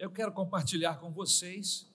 [0.00, 1.86] eu quero compartilhar com vocês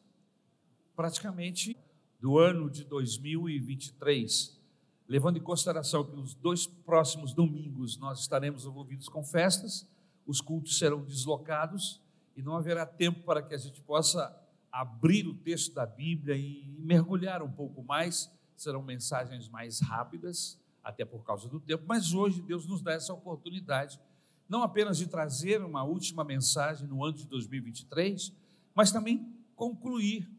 [0.95, 1.75] praticamente
[2.19, 4.61] do ano de 2023,
[5.07, 9.89] levando em consideração que nos dois próximos domingos nós estaremos envolvidos com festas,
[10.23, 11.99] os cultos serão deslocados
[12.37, 14.39] e não haverá tempo para que a gente possa
[14.71, 18.31] abrir o texto da Bíblia e mergulhar um pouco mais.
[18.55, 23.13] Serão mensagens mais rápidas, até por causa do tempo, mas hoje Deus nos dá essa
[23.13, 23.99] oportunidade,
[24.47, 28.33] não apenas de trazer uma última mensagem no ano de 2023,
[28.73, 30.29] mas também concluir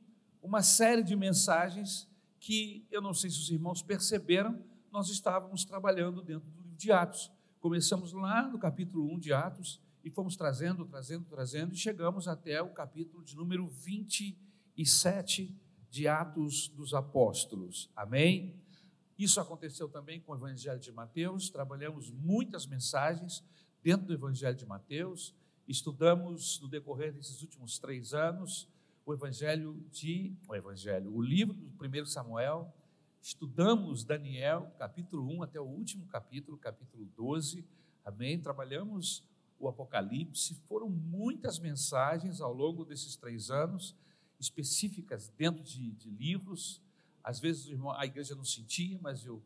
[0.43, 6.23] uma série de mensagens que eu não sei se os irmãos perceberam, nós estávamos trabalhando
[6.23, 7.33] dentro do livro de Atos.
[7.59, 12.63] Começamos lá no capítulo 1 de Atos e fomos trazendo, trazendo, trazendo e chegamos até
[12.63, 15.53] o capítulo de número 27
[15.91, 17.91] de Atos dos Apóstolos.
[17.97, 18.55] Amém?
[19.19, 23.43] Isso aconteceu também com o Evangelho de Mateus, trabalhamos muitas mensagens
[23.87, 25.33] dentro do Evangelho de Mateus,
[25.69, 28.69] estudamos no decorrer desses últimos três anos
[29.05, 32.75] o Evangelho de, o Evangelho, o livro do primeiro Samuel,
[33.23, 37.65] estudamos Daniel, capítulo 1 até o último capítulo, capítulo 12,
[38.05, 38.41] amém?
[38.41, 39.23] Trabalhamos
[39.57, 43.95] o Apocalipse, foram muitas mensagens ao longo desses três anos,
[44.41, 46.83] específicas dentro de, de livros,
[47.23, 49.41] às vezes a igreja não sentia, mas eu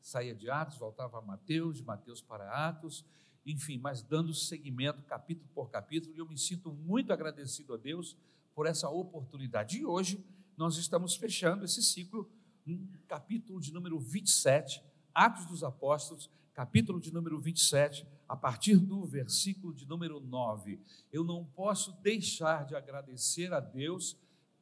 [0.00, 3.04] saía de Atos, voltava a Mateus, de Mateus para Atos,
[3.44, 8.16] enfim, mas dando seguimento capítulo por capítulo, e eu me sinto muito agradecido a Deus
[8.54, 9.78] por essa oportunidade.
[9.78, 10.24] E hoje
[10.56, 12.30] nós estamos fechando esse ciclo,
[12.66, 14.82] um capítulo de número 27,
[15.14, 20.78] Atos dos Apóstolos, capítulo de número 27, a partir do versículo de número 9.
[21.10, 24.16] Eu não posso deixar de agradecer a Deus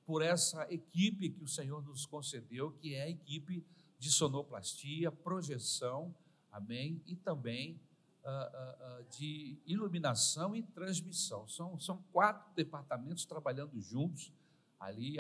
[0.07, 3.65] por essa equipe que o Senhor nos concedeu, que é a equipe
[3.99, 6.15] de sonoplastia, projeção,
[6.51, 7.79] amém, e também
[8.25, 11.47] uh, uh, de iluminação e transmissão.
[11.49, 14.33] São, são quatro departamentos trabalhando juntos,
[14.79, 15.17] ali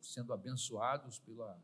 [0.00, 1.58] sendo abençoados pela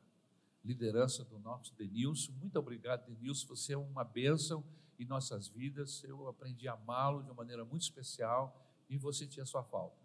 [0.65, 2.33] liderança do nosso Denilson.
[2.33, 3.49] Muito obrigado, Denilson.
[3.49, 4.65] Você é uma bênção
[4.99, 6.03] em nossas vidas.
[6.05, 9.97] Eu aprendi a amá-lo de uma maneira muito especial e você tinha sua falta.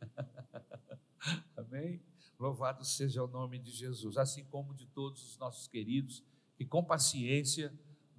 [1.56, 2.02] Amém?
[2.38, 6.24] Louvado seja o nome de Jesus, assim como de todos os nossos queridos
[6.60, 7.72] que com paciência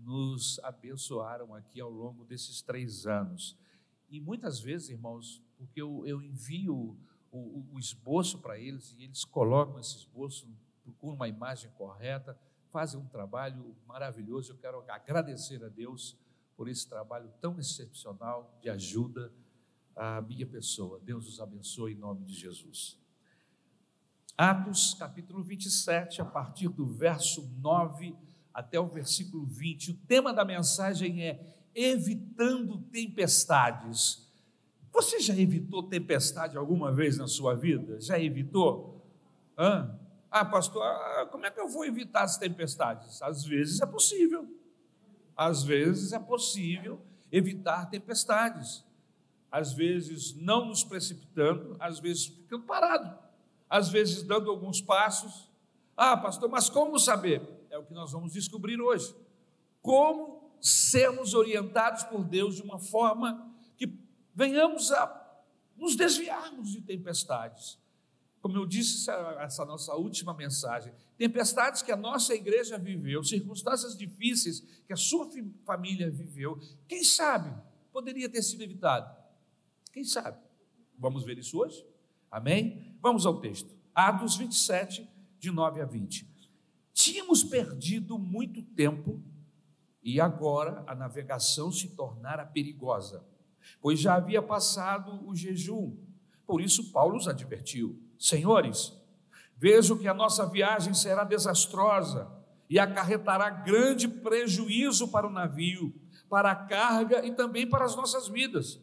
[0.04, 3.58] nos abençoaram aqui ao longo desses três anos.
[4.10, 6.98] E muitas vezes, irmãos, porque eu, eu envio
[7.32, 10.48] o, o, o esboço para eles e eles colocam esse esboço,
[10.84, 12.38] procuram uma imagem correta,
[12.72, 14.52] fazem um trabalho maravilhoso.
[14.52, 16.18] Eu quero agradecer a Deus
[16.56, 19.32] por esse trabalho tão excepcional de ajuda
[19.96, 21.00] à minha pessoa.
[21.00, 23.00] Deus os abençoe em nome de Jesus.
[24.38, 28.16] Atos capítulo 27, a partir do verso 9
[28.54, 29.92] até o versículo 20.
[29.92, 31.40] O tema da mensagem é
[31.74, 34.30] evitando tempestades.
[34.92, 38.00] Você já evitou tempestade alguma vez na sua vida?
[38.00, 39.06] Já evitou?
[39.58, 39.98] Hã?
[40.30, 43.22] Ah, pastor, ah, como é que eu vou evitar as tempestades?
[43.22, 44.48] Às vezes é possível.
[45.36, 47.02] Às vezes é possível
[47.32, 48.84] evitar tempestades.
[49.52, 53.18] Às vezes não nos precipitando, às vezes ficando parado,
[53.70, 55.50] às vezes dando alguns passos.
[55.96, 57.42] Ah, pastor, mas como saber?
[57.72, 59.16] É o que nós vamos descobrir hoje.
[59.82, 63.92] Como sermos orientados por Deus de uma forma que
[64.36, 65.20] venhamos a
[65.76, 67.80] nos desviarmos de tempestades.
[68.42, 69.10] Como eu disse,
[69.40, 75.30] essa nossa última mensagem, tempestades que a nossa igreja viveu, circunstâncias difíceis que a sua
[75.66, 77.52] família viveu, quem sabe
[77.92, 79.16] poderia ter sido evitado?
[79.92, 80.40] Quem sabe?
[80.98, 81.86] Vamos ver isso hoje?
[82.30, 82.96] Amém?
[83.02, 83.76] Vamos ao texto.
[83.94, 85.08] Atos 27,
[85.40, 86.31] de 9 a 20.
[86.94, 89.22] Tínhamos perdido muito tempo
[90.04, 93.24] e agora a navegação se tornara perigosa,
[93.80, 95.96] pois já havia passado o jejum.
[96.46, 98.94] Por isso, Paulo os advertiu: Senhores,
[99.56, 102.30] vejo que a nossa viagem será desastrosa
[102.70, 105.94] e acarretará grande prejuízo para o navio,
[106.30, 108.82] para a carga e também para as nossas vidas.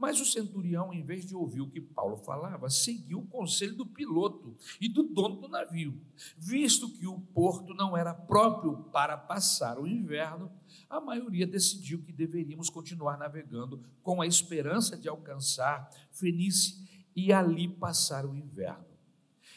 [0.00, 3.84] Mas o centurião, em vez de ouvir o que Paulo falava, seguiu o conselho do
[3.84, 6.00] piloto e do dono do navio.
[6.38, 10.50] Visto que o porto não era próprio para passar o inverno,
[10.88, 16.82] a maioria decidiu que deveríamos continuar navegando com a esperança de alcançar Fenícia
[17.14, 18.86] e ali passar o inverno.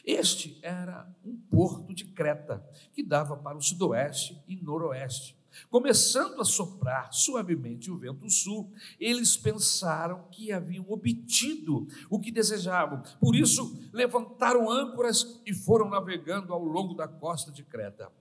[0.04, 2.62] Este era um porto de Creta,
[2.92, 5.38] que dava para o sudoeste e noroeste.
[5.70, 13.04] Começando a soprar suavemente o vento sul, eles pensaram que haviam obtido o que desejavam.
[13.20, 18.12] Por isso, levantaram âncoras e foram navegando ao longo da costa de Creta.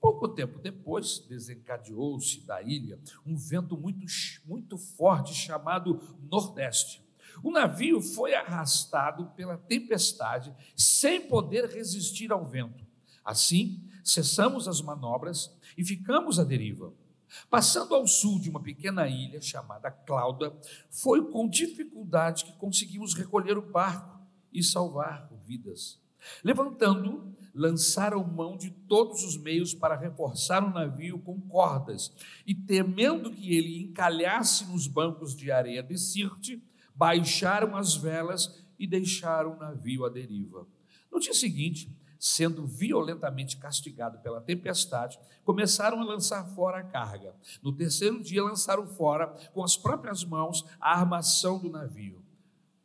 [0.00, 4.06] Pouco tempo depois, desencadeou-se da ilha um vento muito,
[4.46, 6.00] muito forte chamado
[6.30, 7.04] Nordeste.
[7.42, 12.84] O navio foi arrastado pela tempestade, sem poder resistir ao vento.
[13.24, 16.92] Assim, cessamos as manobras e ficamos à deriva.
[17.48, 20.56] Passando ao sul de uma pequena ilha chamada Clauda,
[20.90, 24.20] foi com dificuldade que conseguimos recolher o barco
[24.52, 26.00] e salvar vidas.
[26.44, 32.12] Levantando, lançaram mão de todos os meios para reforçar o navio com cordas,
[32.46, 36.62] e temendo que ele encalhasse nos bancos de areia de Sirte,
[36.94, 40.66] baixaram as velas e deixaram o navio à deriva.
[41.10, 47.34] No dia seguinte, sendo violentamente castigado pela tempestade, começaram a lançar fora a carga.
[47.62, 52.22] No terceiro dia, lançaram fora, com as próprias mãos, a armação do navio.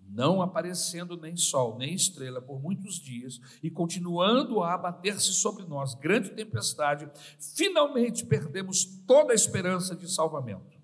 [0.08, 5.94] Não aparecendo nem sol, nem estrela por muitos dias, e continuando a abater-se sobre nós
[5.96, 10.80] grande tempestade, finalmente perdemos toda a esperança de salvamento.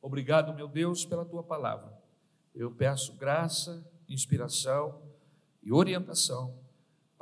[0.00, 1.92] Obrigado, meu Deus, pela tua palavra.
[2.54, 5.02] Eu peço graça, inspiração
[5.62, 6.63] e orientação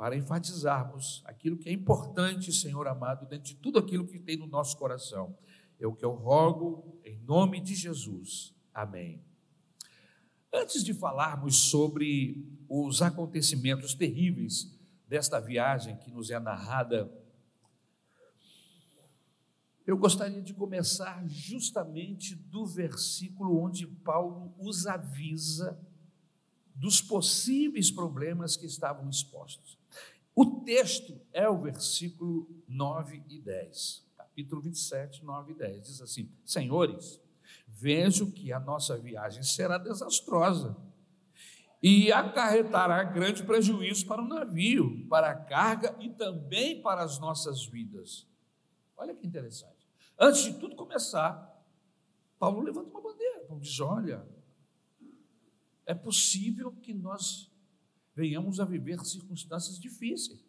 [0.03, 4.45] para enfatizarmos aquilo que é importante, Senhor amado, dentro de tudo aquilo que tem no
[4.45, 5.33] nosso coração.
[5.79, 8.53] É o que eu rogo em nome de Jesus.
[8.73, 9.23] Amém.
[10.53, 14.77] Antes de falarmos sobre os acontecimentos terríveis
[15.07, 17.09] desta viagem que nos é narrada,
[19.87, 25.79] eu gostaria de começar justamente do versículo onde Paulo os avisa
[26.75, 29.81] dos possíveis problemas que estavam expostos.
[30.35, 35.87] O texto é o versículo 9 e 10, capítulo 27, 9 e 10.
[35.87, 37.21] Diz assim: Senhores,
[37.67, 40.75] vejo que a nossa viagem será desastrosa
[41.83, 47.65] e acarretará grande prejuízo para o navio, para a carga e também para as nossas
[47.65, 48.25] vidas.
[48.97, 49.87] Olha que interessante.
[50.17, 51.63] Antes de tudo começar,
[52.39, 53.41] Paulo levanta uma bandeira.
[53.41, 54.25] Paulo diz: Olha,
[55.85, 57.52] é possível que nós
[58.15, 60.43] venhamos a viver circunstâncias difíceis.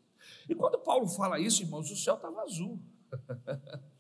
[0.48, 2.80] E quando Paulo fala isso, irmãos, o céu estava azul.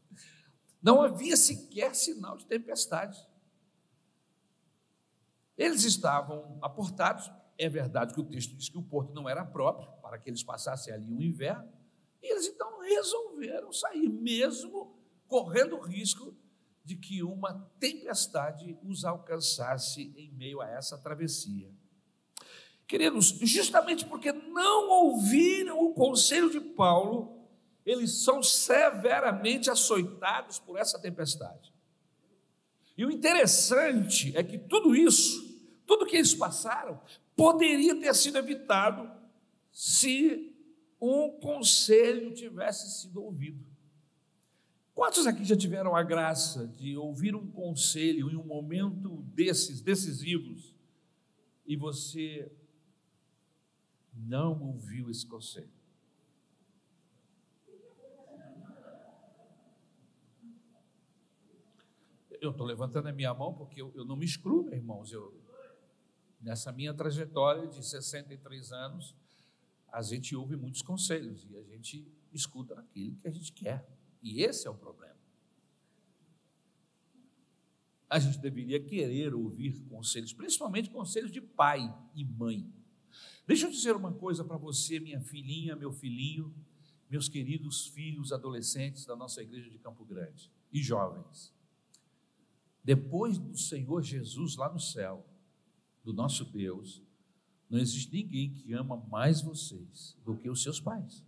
[0.82, 3.18] Não havia sequer sinal de tempestade.
[5.56, 7.30] Eles estavam aportados.
[7.56, 10.42] É verdade que o texto diz que o porto não era próprio para que eles
[10.42, 11.72] passassem ali o inverno.
[12.20, 16.36] E eles então resolveram sair, mesmo correndo o risco
[16.84, 21.72] de que uma tempestade os alcançasse em meio a essa travessia.
[22.86, 27.34] Queridos, justamente porque não ouviram o conselho de Paulo,
[27.84, 31.72] eles são severamente açoitados por essa tempestade.
[32.96, 37.00] E o interessante é que tudo isso, tudo que eles passaram,
[37.36, 39.10] poderia ter sido evitado
[39.72, 40.54] se
[41.00, 43.64] um conselho tivesse sido ouvido.
[44.94, 50.72] Quantos aqui já tiveram a graça de ouvir um conselho em um momento desses decisivos
[51.66, 52.50] e você
[54.14, 55.72] não ouviu esse conselho?
[62.40, 65.12] Eu estou levantando a minha mão porque eu, eu não me excluo, meus irmãos.
[65.12, 65.32] Eu,
[66.40, 69.14] nessa minha trajetória de 63 anos,
[69.90, 73.88] a gente ouve muitos conselhos e a gente escuta aquilo que a gente quer.
[74.22, 75.14] E esse é o problema.
[78.10, 81.80] A gente deveria querer ouvir conselhos, principalmente conselhos de pai
[82.14, 82.70] e mãe.
[83.46, 86.54] Deixa eu dizer uma coisa para você, minha filhinha, meu filhinho,
[87.10, 91.52] meus queridos filhos adolescentes da nossa igreja de Campo Grande e jovens.
[92.82, 95.26] Depois do Senhor Jesus lá no céu,
[96.02, 97.02] do nosso Deus,
[97.68, 101.24] não existe ninguém que ama mais vocês do que os seus pais.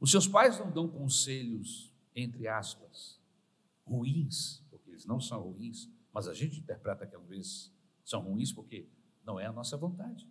[0.00, 3.20] Os seus pais não dão conselhos, entre aspas,
[3.84, 7.72] ruins, porque eles não são ruins, mas a gente interpreta que às vezes
[8.04, 8.88] são ruins porque
[9.30, 10.28] não é a nossa vontade.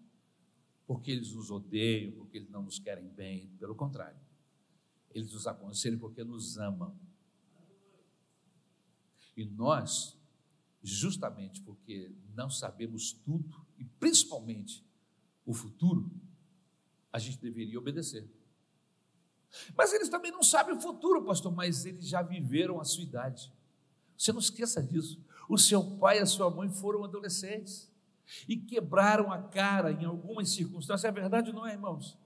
[0.86, 4.20] Porque eles nos odeiam, porque eles não nos querem bem, pelo contrário.
[5.12, 6.94] Eles nos aconselham porque nos amam.
[9.38, 10.18] E nós,
[10.84, 14.86] justamente porque não sabemos tudo, e principalmente
[15.46, 16.12] o futuro,
[17.14, 18.30] a gente deveria obedecer.
[19.76, 23.52] Mas eles também não sabem o futuro, pastor, mas eles já viveram a sua idade.
[24.18, 25.24] Você não esqueça disso.
[25.48, 27.90] O seu pai e a sua mãe foram adolescentes
[28.48, 31.06] e quebraram a cara em algumas circunstâncias.
[31.06, 32.18] É verdade, não é, irmãos?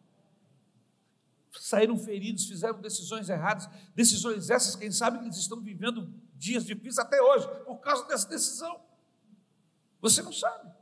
[1.52, 7.00] Saíram feridos, fizeram decisões erradas, decisões essas, quem sabe que eles estão vivendo dias difíceis
[7.00, 8.82] até hoje por causa dessa decisão.
[10.02, 10.74] Você não sabe.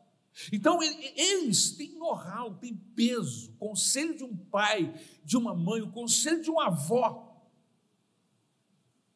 [0.51, 3.51] Então, eles têm know-how, têm peso.
[3.57, 7.27] Conselho de um pai, de uma mãe, o conselho de uma avó,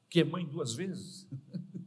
[0.09, 1.27] que é mãe duas vezes,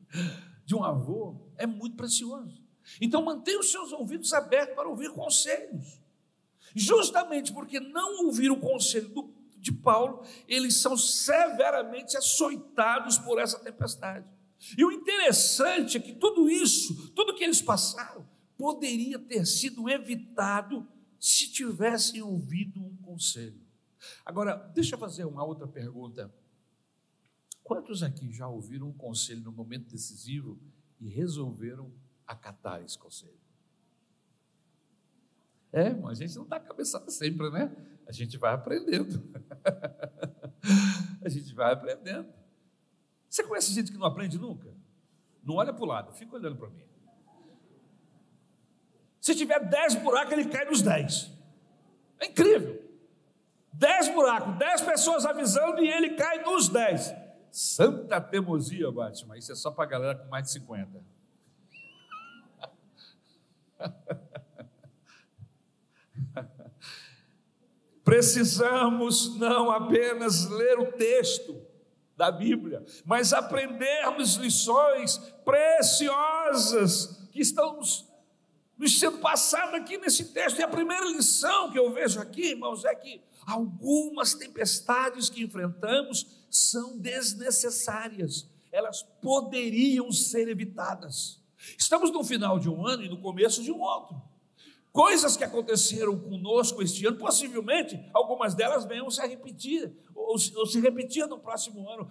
[0.65, 2.68] de um avô, é muito precioso.
[3.01, 6.01] Então mantenha os seus ouvidos abertos para ouvir conselhos.
[6.75, 13.59] Justamente porque não ouvir o conselho do, de Paulo, eles são severamente açoitados por essa
[13.59, 14.27] tempestade.
[14.77, 20.87] E o interessante é que tudo isso, tudo que eles passaram, poderia ter sido evitado
[21.19, 23.61] se tivessem ouvido um conselho.
[24.25, 26.33] Agora, deixa eu fazer uma outra pergunta.
[27.63, 30.59] Quantos aqui já ouviram um conselho no momento decisivo
[31.01, 31.93] e resolveram
[32.29, 33.39] acatar esse conselho?
[35.73, 37.75] É, a gente não está cabeçada sempre, né?
[38.07, 39.23] A gente vai aprendendo.
[41.23, 42.33] a gente vai aprendendo.
[43.29, 44.73] Você conhece gente que não aprende nunca?
[45.43, 46.85] Não olha para o lado, fica olhando para mim.
[49.21, 51.31] Se tiver dez buracos, ele cai nos dez.
[52.19, 52.83] É incrível.
[53.73, 57.13] Dez buracos, dez pessoas avisando e ele cai nos dez.
[57.51, 59.37] Santa teimosia, Batman.
[59.37, 61.18] Isso é só para a galera com mais de 50.
[68.05, 71.61] Precisamos não apenas ler o texto
[72.17, 78.07] da Bíblia, mas aprendermos lições preciosas que estão nos,
[78.77, 80.59] nos sendo passadas aqui nesse texto.
[80.59, 86.27] E a primeira lição que eu vejo aqui, irmãos, é que algumas tempestades que enfrentamos
[86.51, 91.41] são desnecessárias, elas poderiam ser evitadas.
[91.77, 94.21] Estamos no final de um ano e no começo de um outro.
[94.93, 100.81] Coisas que aconteceram conosco este ano, possivelmente algumas delas venham se repetir, ou, ou se
[100.81, 102.11] repetir no próximo ano.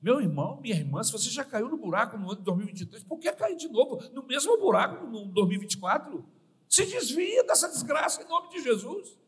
[0.00, 3.18] Meu irmão, minha irmã, se você já caiu no buraco no ano de 2023, por
[3.18, 6.24] que cair de novo no mesmo buraco no 2024?
[6.68, 9.18] Se desvia dessa desgraça em nome de Jesus.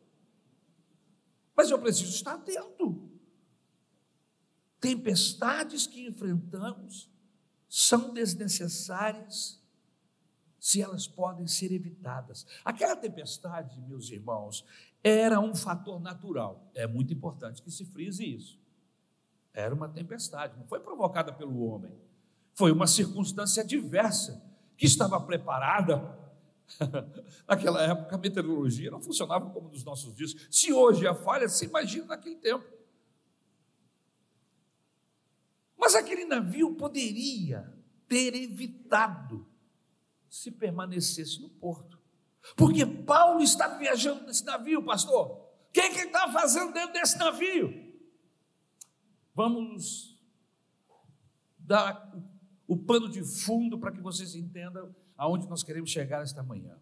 [1.56, 3.10] Mas eu preciso estar atento.
[4.78, 7.10] Tempestades que enfrentamos
[7.68, 9.59] são desnecessárias
[10.60, 12.46] se elas podem ser evitadas.
[12.62, 14.64] Aquela tempestade, meus irmãos,
[15.02, 16.70] era um fator natural.
[16.74, 18.60] É muito importante que se frise isso.
[19.54, 21.90] Era uma tempestade, não foi provocada pelo homem.
[22.52, 24.44] Foi uma circunstância diversa
[24.76, 26.18] que estava preparada.
[27.48, 30.36] Naquela época, a meteorologia não funcionava como nos nossos dias.
[30.50, 32.64] Se hoje a falha, se imagina naquele tempo.
[35.76, 37.72] Mas aquele navio poderia
[38.06, 39.48] ter evitado
[40.30, 41.98] se permanecesse no porto.
[42.56, 45.32] Porque Paulo está viajando nesse navio, pastor.
[45.32, 47.92] O que, é que ele está fazendo dentro desse navio?
[49.34, 50.18] Vamos
[51.58, 52.12] dar
[52.66, 56.78] o pano de fundo para que vocês entendam aonde nós queremos chegar esta manhã.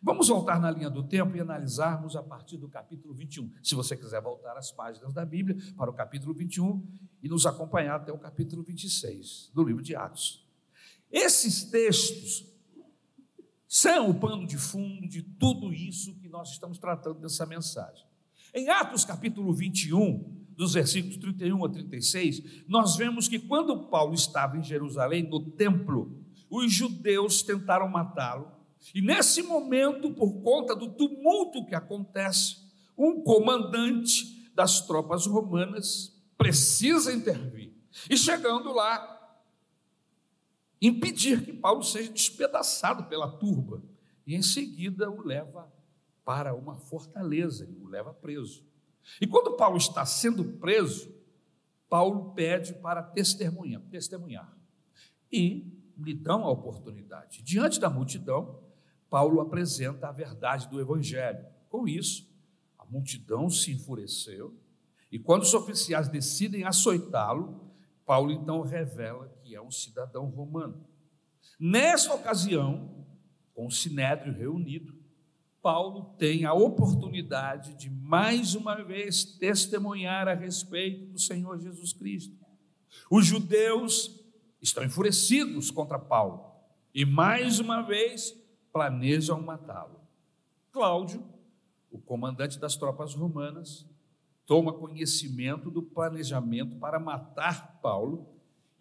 [0.00, 3.52] Vamos voltar na linha do tempo e analisarmos a partir do capítulo 21.
[3.62, 6.86] Se você quiser voltar às páginas da Bíblia para o capítulo 21
[7.22, 10.46] e nos acompanhar até o capítulo 26 do livro de Atos.
[11.10, 12.53] Esses textos
[13.74, 18.06] são o pano de fundo de tudo isso que nós estamos tratando nessa mensagem.
[18.54, 24.56] Em Atos capítulo 21, dos versículos 31 a 36, nós vemos que quando Paulo estava
[24.56, 28.52] em Jerusalém, no templo, os judeus tentaram matá-lo,
[28.94, 32.58] e nesse momento, por conta do tumulto que acontece,
[32.96, 37.72] um comandante das tropas romanas precisa intervir.
[38.08, 39.13] E chegando lá,
[40.80, 43.82] impedir que Paulo seja despedaçado pela turba.
[44.26, 45.72] E em seguida o leva
[46.24, 48.64] para uma fortaleza e o leva preso.
[49.20, 51.14] E quando Paulo está sendo preso,
[51.88, 54.56] Paulo pede para testemunhar, testemunhar.
[55.30, 57.42] E lhe dão a oportunidade.
[57.42, 58.62] Diante da multidão,
[59.10, 61.46] Paulo apresenta a verdade do evangelho.
[61.68, 62.28] Com isso,
[62.78, 64.54] a multidão se enfureceu,
[65.10, 67.70] e quando os oficiais decidem açoitá-lo,
[68.04, 70.86] Paulo então revela é um cidadão romano.
[71.58, 73.06] Nesta ocasião,
[73.54, 74.94] com o sinédrio reunido,
[75.62, 82.36] Paulo tem a oportunidade de mais uma vez testemunhar a respeito do Senhor Jesus Cristo.
[83.10, 84.20] Os judeus
[84.60, 86.52] estão enfurecidos contra Paulo
[86.94, 88.36] e mais uma vez
[88.72, 90.00] planejam matá-lo.
[90.70, 91.24] Cláudio,
[91.90, 93.86] o comandante das tropas romanas,
[94.44, 98.33] toma conhecimento do planejamento para matar Paulo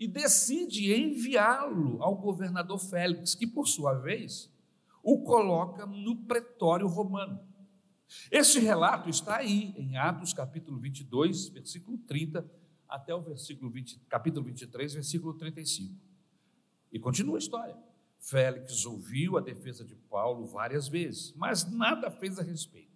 [0.04, 4.52] e decide enviá-lo ao governador Félix, que por sua vez
[5.02, 7.40] o coloca no pretório romano.
[8.30, 12.46] Esse relato está aí em Atos capítulo 22, versículo 30
[12.86, 15.96] até o versículo 20, capítulo 23, versículo 35.
[16.92, 17.78] E continua a história.
[18.20, 22.92] Félix ouviu a defesa de Paulo várias vezes, mas nada fez a respeito.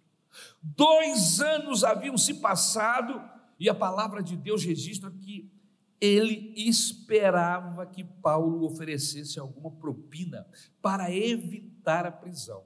[0.62, 3.18] Dois anos haviam se passado
[3.58, 5.50] e a palavra de Deus registra que
[6.00, 10.46] ele esperava que Paulo oferecesse alguma propina
[10.80, 12.64] para evitar a prisão.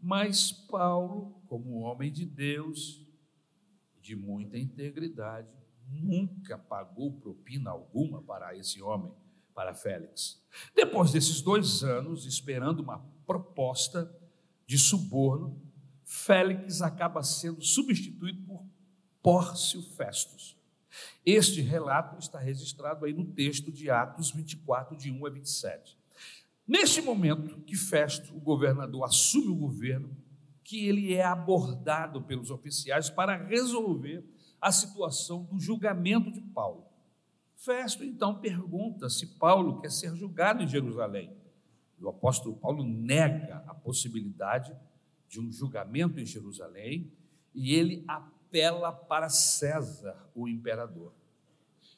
[0.00, 3.04] Mas Paulo, como homem de Deus,
[4.00, 5.48] de muita integridade,
[5.88, 9.12] nunca pagou propina alguma para esse homem,
[9.54, 10.42] para Félix.
[10.74, 14.12] Depois desses dois anos, esperando uma proposta
[14.66, 15.60] de suborno,
[16.04, 18.64] Félix acaba sendo substituído por
[19.22, 20.55] Pórcio Festus.
[21.24, 25.98] Este relato está registrado aí no texto de Atos 24, de 1 a 27.
[26.66, 30.16] Neste momento que Festo, o governador, assume o governo,
[30.64, 34.24] que ele é abordado pelos oficiais para resolver
[34.60, 36.84] a situação do julgamento de Paulo.
[37.54, 41.36] Festo então pergunta se Paulo quer ser julgado em Jerusalém.
[42.00, 44.76] O apóstolo Paulo nega a possibilidade
[45.28, 47.12] de um julgamento em Jerusalém
[47.54, 48.04] e ele
[48.46, 51.12] apela para César, o imperador.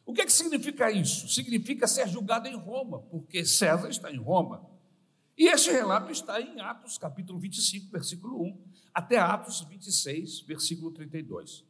[0.05, 1.29] O que, é que significa isso?
[1.29, 4.67] Significa ser julgado em Roma, porque César está em Roma.
[5.37, 8.65] E este relato está em Atos capítulo 25, versículo 1,
[8.95, 11.65] até Atos 26, versículo 32.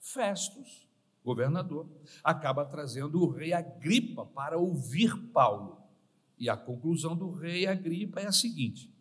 [0.00, 0.88] Festus,
[1.22, 1.88] governador,
[2.22, 5.82] acaba trazendo o rei Agripa para ouvir Paulo.
[6.38, 8.92] E a conclusão do rei Agripa é a seguinte: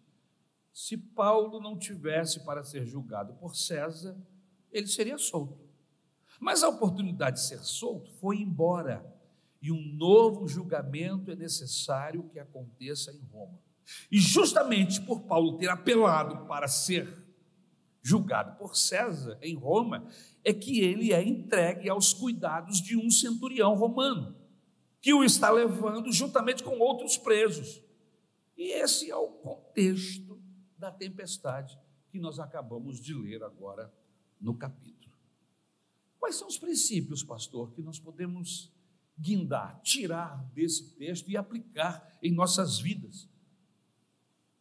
[0.73, 4.15] se Paulo não tivesse para ser julgado por César,
[4.73, 5.57] ele seria solto.
[6.39, 9.05] Mas a oportunidade de ser solto foi embora,
[9.61, 13.57] e um novo julgamento é necessário que aconteça em Roma.
[14.11, 17.23] E justamente por Paulo ter apelado para ser
[18.01, 20.05] julgado por César em Roma,
[20.43, 24.35] é que ele é entregue aos cuidados de um centurião romano,
[24.99, 27.81] que o está levando juntamente com outros presos.
[28.57, 30.41] E esse é o contexto
[30.77, 33.91] da tempestade que nós acabamos de ler agora
[34.43, 35.15] no capítulo.
[36.19, 38.71] Quais são os princípios, pastor, que nós podemos
[39.17, 43.29] guindar, tirar desse texto e aplicar em nossas vidas?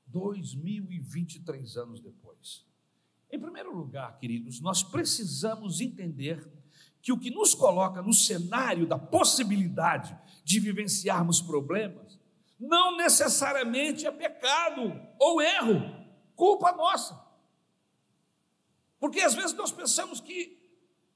[0.07, 2.67] 2023 anos depois.
[3.31, 6.47] Em primeiro lugar, queridos, nós precisamos entender
[7.01, 12.21] que o que nos coloca no cenário da possibilidade de vivenciarmos problemas
[12.61, 17.32] não necessariamente é pecado ou erro, culpa nossa.
[19.03, 20.57] Porque às vezes nós pensamos que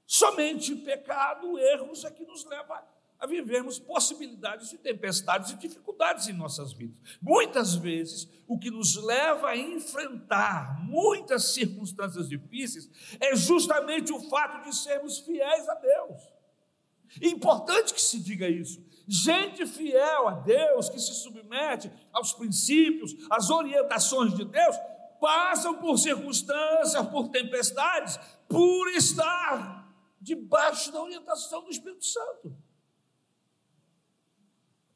[0.04, 2.84] somente pecado, erros é que nos leva
[3.16, 6.98] a vivermos possibilidades de tempestades e dificuldades em nossas vidas.
[7.22, 14.68] Muitas vezes, o que nos leva a enfrentar muitas circunstâncias difíceis é justamente o fato
[14.68, 16.22] de sermos fiéis a Deus.
[17.22, 18.84] É importante que se diga isso.
[19.06, 24.76] Gente fiel a Deus, que se submete aos princípios, às orientações de Deus,
[25.20, 29.86] passam por circunstâncias, por tempestades, por estar
[30.20, 32.56] debaixo da orientação do Espírito Santo.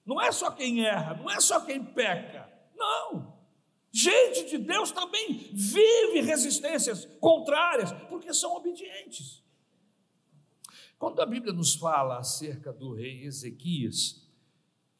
[0.04, 2.50] Não é só quem erra, não é só quem peca.
[2.74, 3.38] Não.
[3.92, 9.44] Gente de Deus também vive resistências contrárias, porque são obedientes.
[10.98, 14.28] Quando a Bíblia nos fala acerca do rei Ezequias,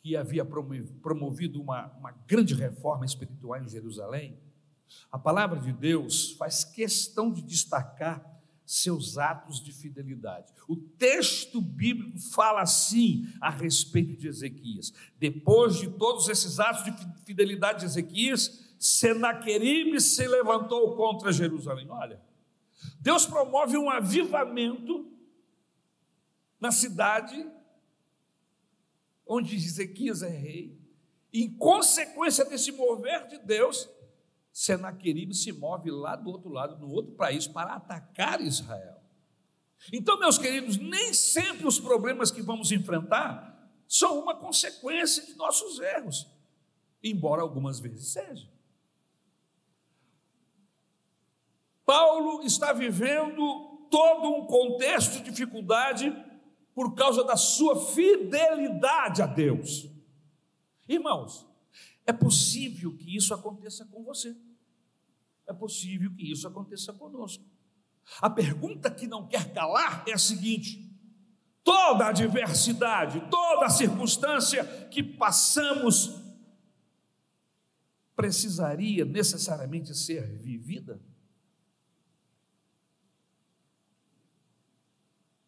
[0.02, 4.38] que havia promovido uma, uma grande reforma espiritual em Jerusalém,
[5.11, 8.24] a palavra de Deus faz questão de destacar
[8.64, 10.53] seus atos de fidelidade.
[10.68, 14.92] O texto bíblico fala assim a respeito de Ezequias.
[15.18, 16.92] Depois de todos esses atos de
[17.24, 21.90] fidelidade de Ezequias, Senaqueribe se levantou contra Jerusalém.
[21.90, 22.22] Olha,
[23.00, 25.11] Deus promove um avivamento
[26.61, 27.44] na cidade
[29.26, 30.79] onde Ezequias é rei.
[31.33, 33.88] Em consequência desse mover de Deus,
[34.52, 39.00] Senaqueribe se move lá do outro lado, no outro país, para atacar Israel.
[39.92, 43.50] Então, meus queridos, nem sempre os problemas que vamos enfrentar
[43.88, 46.26] são uma consequência de nossos erros,
[47.02, 48.48] embora algumas vezes seja.
[51.84, 56.14] Paulo está vivendo todo um contexto de dificuldade
[56.74, 59.88] por causa da sua fidelidade a Deus.
[60.88, 61.49] Irmãos,
[62.11, 64.37] é possível que isso aconteça com você.
[65.46, 67.44] É possível que isso aconteça conosco.
[68.20, 70.92] A pergunta que não quer calar é a seguinte:
[71.62, 76.20] toda adversidade, toda circunstância que passamos
[78.16, 81.01] precisaria necessariamente ser vivida?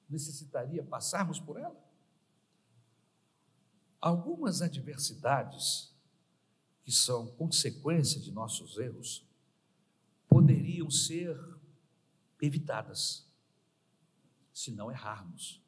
[0.09, 1.77] Necessitaria passarmos por ela?
[4.01, 5.92] Algumas adversidades
[6.83, 9.25] que são consequência de nossos erros,
[10.29, 11.39] poderiam ser
[12.41, 13.27] evitadas
[14.53, 15.63] se não errarmos.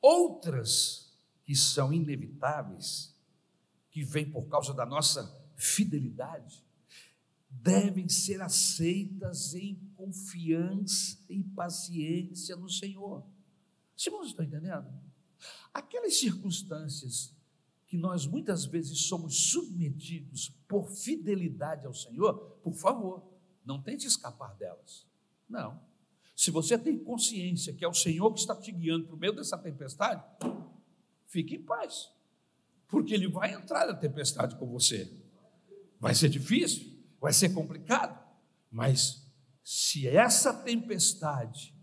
[0.00, 1.12] Outras
[1.44, 3.14] que são inevitáveis,
[3.90, 6.64] que vêm por causa da nossa fidelidade,
[7.50, 13.26] devem ser aceitas em confiança e paciência no Senhor.
[13.96, 14.88] Os irmãos estão entendendo?
[15.74, 17.34] Aquelas circunstâncias
[17.90, 23.28] que nós muitas vezes somos submetidos por fidelidade ao Senhor, por favor,
[23.64, 25.04] não tente escapar delas.
[25.48, 25.82] Não.
[26.36, 29.32] Se você tem consciência que é o Senhor que está te guiando para o meio
[29.32, 30.24] dessa tempestade,
[31.26, 32.12] fique em paz,
[32.86, 35.12] porque Ele vai entrar na tempestade com você.
[35.98, 38.16] Vai ser difícil, vai ser complicado,
[38.70, 39.28] mas
[39.64, 41.74] se essa tempestade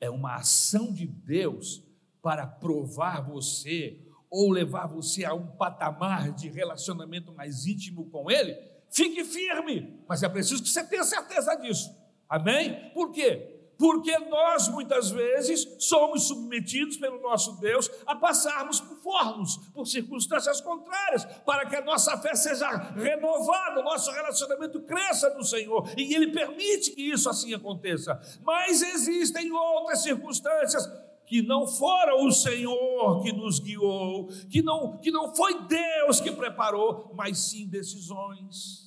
[0.00, 1.82] é uma ação de Deus
[2.22, 4.05] para provar você
[4.36, 8.54] ou levar você a um patamar de relacionamento mais íntimo com Ele,
[8.90, 11.90] fique firme, mas é preciso que você tenha certeza disso.
[12.28, 12.90] Amém?
[12.92, 13.54] Por quê?
[13.78, 20.60] Porque nós muitas vezes somos submetidos pelo nosso Deus a passarmos por fornos, por circunstâncias
[20.60, 26.14] contrárias, para que a nossa fé seja renovada, o nosso relacionamento cresça no Senhor, e
[26.14, 28.20] Ele permite que isso assim aconteça.
[28.42, 30.86] Mas existem outras circunstâncias
[31.26, 36.30] que não fora o Senhor que nos guiou, que não, que não foi Deus que
[36.30, 38.86] preparou, mas sim decisões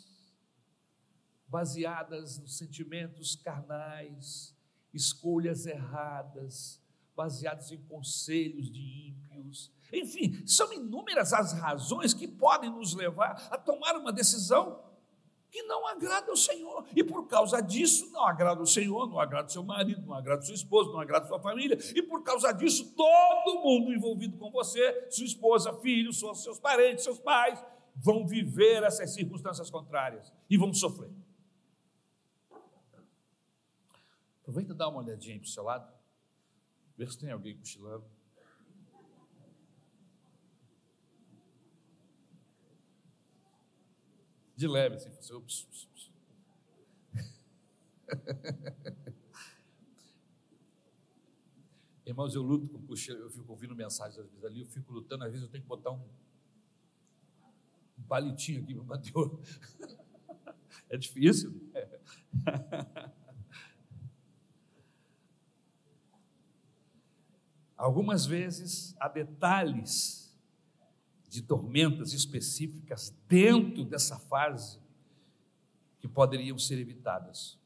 [1.47, 4.56] baseadas nos sentimentos carnais,
[4.93, 6.80] escolhas erradas,
[7.15, 9.71] baseadas em conselhos de ímpios.
[9.91, 14.88] Enfim, são inúmeras as razões que podem nos levar a tomar uma decisão
[15.52, 16.86] que não agrada ao Senhor.
[16.96, 20.42] E por causa disso, não agrada o Senhor, não agrada o seu marido, não agrada
[20.42, 21.78] o seu esposo, não agrada sua família.
[21.96, 27.20] E por causa disso, todo mundo envolvido com você, sua esposa, filhos, seus parentes, seus
[27.20, 27.64] pais,
[27.96, 31.12] vão viver essas circunstâncias contrárias e vão sofrer.
[34.42, 35.92] Aproveita e dá uma olhadinha para o seu lado.
[36.98, 38.06] Vê se tem alguém cochilando.
[44.60, 46.12] De leve, assim, você, ups, ups, ups.
[52.06, 55.32] Irmãos, eu luto com eu fico ouvindo mensagens às vezes ali, eu fico lutando, às
[55.32, 56.06] vezes eu tenho que botar um,
[57.98, 59.39] um palitinho aqui para bater o...
[60.89, 61.52] É difícil.
[61.72, 61.89] Né?
[67.78, 70.29] Algumas vezes há detalhes
[71.30, 74.80] de tormentas específicas dentro dessa fase
[76.00, 77.58] que poderiam ser evitadas.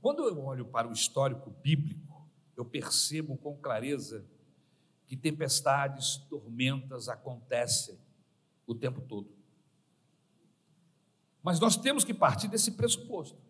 [0.00, 4.26] Quando eu olho para o histórico bíblico, eu percebo com clareza
[5.06, 7.98] que tempestades, tormentas acontecem
[8.66, 9.30] o tempo todo.
[11.42, 13.40] Mas nós temos que partir desse pressuposto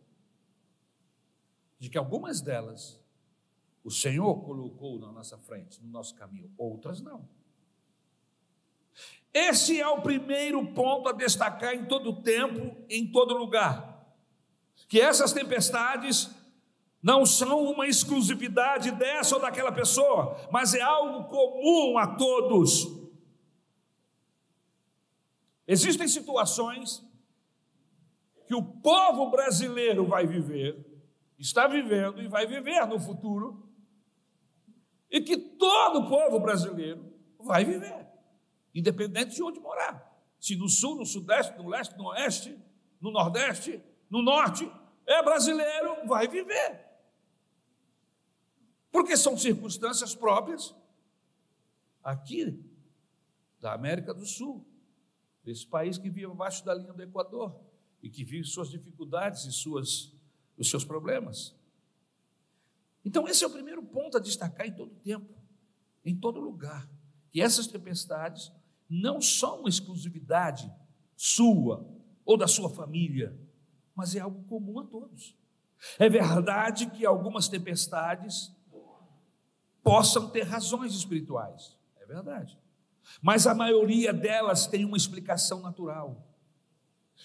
[1.79, 3.01] de que algumas delas
[3.83, 7.27] o Senhor colocou na nossa frente, no nosso caminho, outras não.
[9.39, 14.05] Esse é o primeiro ponto a destacar em todo tempo, em todo lugar.
[14.89, 16.29] Que essas tempestades
[17.01, 22.89] não são uma exclusividade dessa ou daquela pessoa, mas é algo comum a todos.
[25.69, 27.07] Existem situações
[28.47, 30.85] que o povo brasileiro vai viver,
[31.39, 33.69] está vivendo e vai viver no futuro,
[35.09, 38.08] e que todo o povo brasileiro vai viver
[38.79, 40.07] independente de onde morar.
[40.39, 42.59] Se no sul, no sudeste, no leste, no oeste,
[43.01, 44.71] no nordeste, no norte,
[45.05, 46.87] é brasileiro, vai viver.
[48.91, 50.75] Porque são circunstâncias próprias
[52.03, 52.65] aqui
[53.61, 54.65] da América do Sul,
[55.43, 57.61] desse país que vive abaixo da linha do Equador
[58.03, 60.15] e que vive suas dificuldades e suas,
[60.57, 61.55] os seus problemas.
[63.05, 65.35] Então, esse é o primeiro ponto a destacar em todo tempo,
[66.05, 66.89] em todo lugar,
[67.31, 68.53] que essas tempestades
[68.89, 70.73] não são uma exclusividade
[71.17, 71.87] sua
[72.25, 73.37] ou da sua família,
[73.95, 75.37] mas é algo comum a todos.
[75.99, 78.53] É verdade que algumas tempestades
[79.83, 82.59] possam ter razões espirituais, é verdade,
[83.23, 86.27] mas a maioria delas tem uma explicação natural.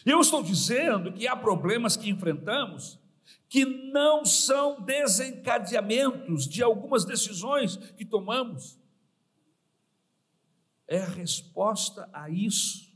[0.06, 3.00] Eu estou dizendo que há problemas que enfrentamos
[3.48, 8.80] que não são desencadeamentos de algumas decisões que tomamos,
[10.94, 12.94] é a resposta a isso.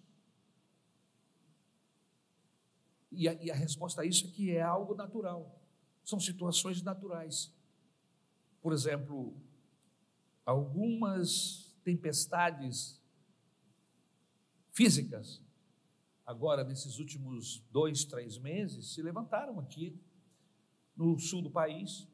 [3.11, 5.59] E a, e a resposta a isso é que é algo natural,
[6.03, 7.51] são situações naturais.
[8.61, 9.35] Por exemplo,
[10.45, 13.01] algumas tempestades
[14.71, 15.41] físicas,
[16.23, 19.99] agora nesses últimos dois, três meses, se levantaram aqui
[20.95, 22.07] no sul do país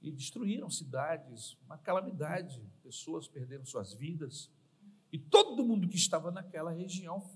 [0.00, 4.48] e destruíram cidades, uma calamidade, pessoas perderam suas vidas
[5.12, 7.28] e todo mundo que estava naquela região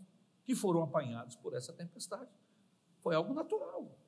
[0.45, 2.31] que foram apanhados por essa tempestade.
[3.01, 3.99] Foi algo natural.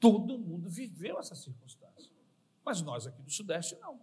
[0.00, 2.12] Todo mundo viveu essa circunstância.
[2.64, 4.00] Mas nós aqui do Sudeste não.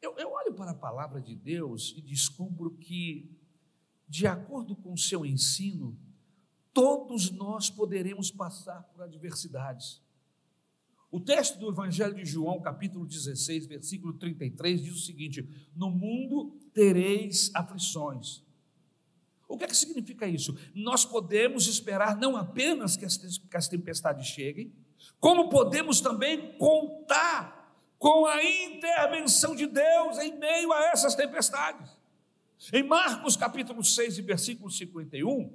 [0.00, 3.34] Eu, eu olho para a palavra de Deus e descubro que,
[4.06, 5.98] de acordo com o seu ensino,
[6.72, 10.02] todos nós poderemos passar por adversidades.
[11.10, 16.58] O texto do Evangelho de João, capítulo 16, versículo 33, diz o seguinte: No mundo
[16.74, 18.44] tereis aflições.
[19.48, 20.56] O que é que significa isso?
[20.74, 23.04] Nós podemos esperar não apenas que
[23.56, 24.72] as tempestades cheguem,
[25.20, 27.56] como podemos também contar
[27.98, 31.90] com a intervenção de Deus em meio a essas tempestades.
[32.72, 35.52] Em Marcos capítulo 6, versículo 51,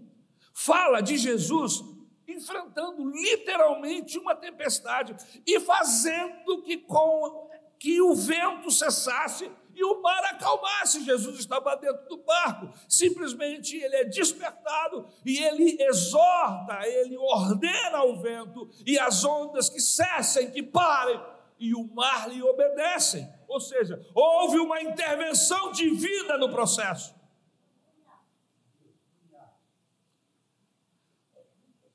[0.54, 1.84] fala de Jesus
[2.32, 5.16] enfrentando literalmente uma tempestade
[5.46, 11.04] e fazendo que, com, que o vento cessasse e o mar acalmasse.
[11.04, 18.22] Jesus estava dentro do barco, simplesmente ele é despertado e ele exorta, ele ordena ao
[18.22, 21.20] vento e as ondas que cessem, que parem,
[21.60, 23.32] e o mar lhe obedecem.
[23.48, 27.21] Ou seja, houve uma intervenção divina no processo.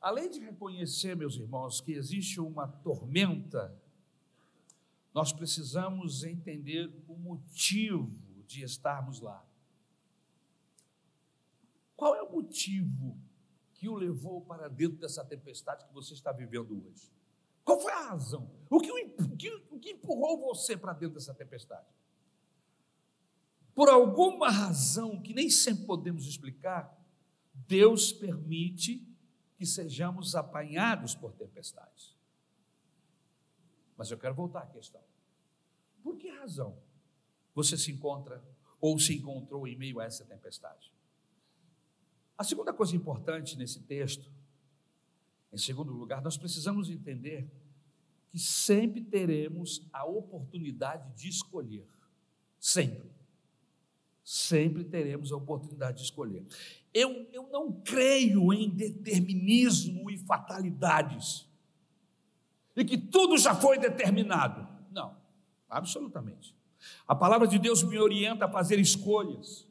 [0.07, 3.77] Além de reconhecer, meus irmãos, que existe uma tormenta,
[5.13, 8.17] nós precisamos entender o motivo
[8.47, 9.45] de estarmos lá.
[11.97, 13.19] Qual é o motivo
[13.75, 17.11] que o levou para dentro dessa tempestade que você está vivendo hoje?
[17.65, 18.49] Qual foi a razão?
[18.71, 21.89] O que, o que, o que empurrou você para dentro dessa tempestade?
[23.75, 26.97] Por alguma razão que nem sempre podemos explicar,
[27.53, 29.16] Deus permite
[29.57, 32.15] que sejamos apanhados por tempestades.
[33.97, 35.01] Mas eu quero voltar à questão.
[36.03, 36.77] Por que razão
[37.55, 38.43] você se encontra
[38.81, 40.93] ou se encontrou em meio a essa tempestade?
[42.37, 44.31] A segunda coisa importante nesse texto,
[45.53, 47.51] em segundo lugar, nós precisamos entender
[48.29, 51.89] que sempre teremos a oportunidade de escolher.
[52.61, 53.16] Sempre.
[54.27, 56.45] Sempre teremos a oportunidade de escolher.
[56.93, 61.49] Eu, eu não creio em determinismo e fatalidades.
[62.75, 64.67] E que tudo já foi determinado.
[64.91, 65.17] Não,
[65.71, 66.57] absolutamente.
[67.07, 69.65] A palavra de Deus me orienta a fazer escolhas.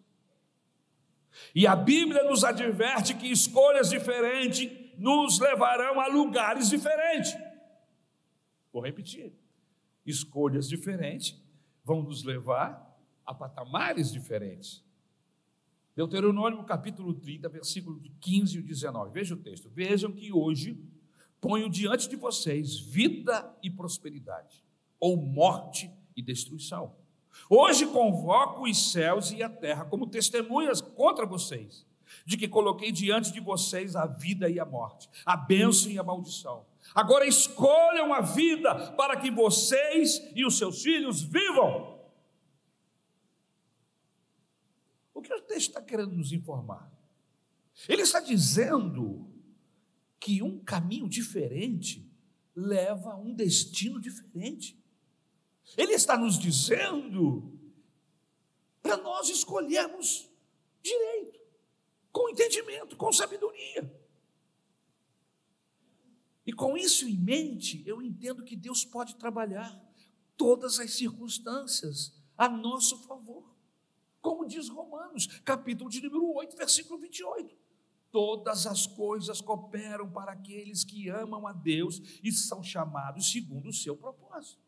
[1.53, 7.35] E a Bíblia nos adverte que escolhas diferentes nos levarão a lugares diferentes.
[8.71, 9.33] Vou repetir.
[10.05, 11.37] Escolhas diferentes
[11.83, 12.84] vão nos levar
[13.25, 14.83] a patamares diferentes.
[15.95, 19.11] Deuteronômio capítulo 30, versículo 15 e 19.
[19.11, 19.69] Veja o texto.
[19.69, 20.77] Vejam que hoje
[21.39, 24.63] ponho diante de vocês vida e prosperidade,
[24.99, 26.95] ou morte e destruição.
[27.49, 31.85] Hoje convoco os céus e a terra como testemunhas contra vocês,
[32.25, 36.03] de que coloquei diante de vocês a vida e a morte, a bênção e a
[36.03, 36.65] maldição.
[36.93, 41.94] Agora escolham a vida para que vocês e os seus filhos vivam
[45.25, 46.91] que o texto está querendo nos informar?
[47.89, 49.29] Ele está dizendo
[50.19, 52.09] que um caminho diferente
[52.55, 54.79] leva a um destino diferente.
[55.77, 57.59] Ele está nos dizendo
[58.81, 60.29] para nós escolhermos
[60.81, 61.39] direito,
[62.11, 63.91] com entendimento, com sabedoria.
[66.45, 69.83] E com isso em mente, eu entendo que Deus pode trabalhar
[70.37, 73.54] todas as circunstâncias a nosso favor
[74.25, 77.55] como diz Romanos, capítulo de número 8, versículo 28.
[78.11, 83.73] Todas as coisas cooperam para aqueles que amam a Deus e são chamados segundo o
[83.73, 84.59] seu propósito.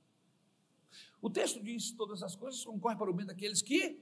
[1.19, 3.99] O texto diz: todas as coisas concorrem para o bem daqueles que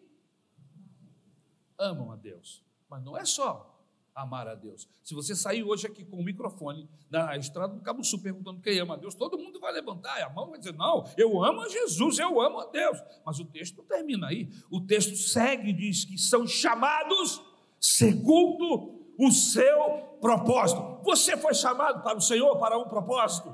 [1.80, 2.62] amam a Deus.
[2.90, 3.75] Mas não é só
[4.16, 4.88] amar a Deus.
[5.04, 8.80] Se você sair hoje aqui com o microfone na estrada do Cabo Sul perguntando quem
[8.80, 11.62] ama a Deus, todo mundo vai levantar a mão e vai dizer: Não, eu amo
[11.62, 12.98] a Jesus, eu amo a Deus.
[13.26, 14.50] Mas o texto não termina aí.
[14.72, 17.42] O texto segue e diz que são chamados
[17.80, 20.82] segundo o seu propósito.
[21.04, 23.54] Você foi chamado para o Senhor para um propósito.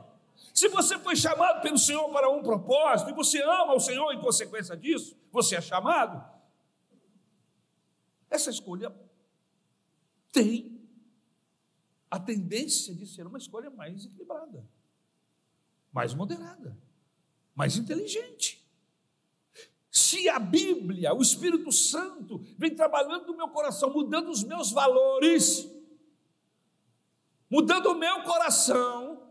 [0.54, 4.20] Se você foi chamado pelo Senhor para um propósito e você ama o Senhor em
[4.20, 6.24] consequência disso, você é chamado.
[8.30, 8.94] Essa escolha
[10.32, 10.80] tem
[12.10, 14.68] a tendência de ser uma escolha mais equilibrada,
[15.92, 16.78] mais moderada,
[17.56, 18.62] mais inteligente.
[19.90, 25.70] Se a Bíblia, o Espírito Santo, vem trabalhando no meu coração, mudando os meus valores,
[27.50, 29.22] mudando o meu coração,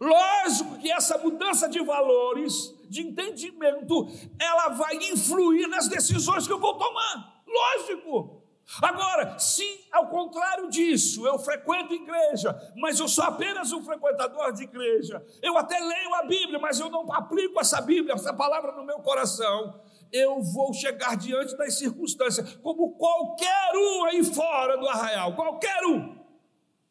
[0.00, 6.58] Lógico que essa mudança de valores, de entendimento, ela vai influir nas decisões que eu
[6.58, 7.42] vou tomar.
[7.46, 8.43] Lógico.
[8.80, 14.62] Agora, se ao contrário disso, eu frequento igreja, mas eu sou apenas um frequentador de
[14.62, 18.84] igreja, eu até leio a Bíblia, mas eu não aplico essa Bíblia, essa palavra no
[18.84, 25.34] meu coração, eu vou chegar diante das circunstâncias, como qualquer um aí fora do arraial,
[25.34, 26.18] qualquer um,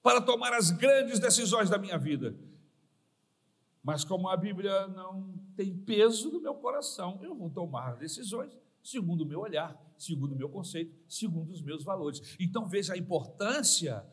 [0.01, 2.35] para tomar as grandes decisões da minha vida.
[3.83, 9.21] Mas como a Bíblia não tem peso no meu coração, eu vou tomar decisões segundo
[9.21, 12.35] o meu olhar, segundo o meu conceito, segundo os meus valores.
[12.39, 14.05] Então veja a importância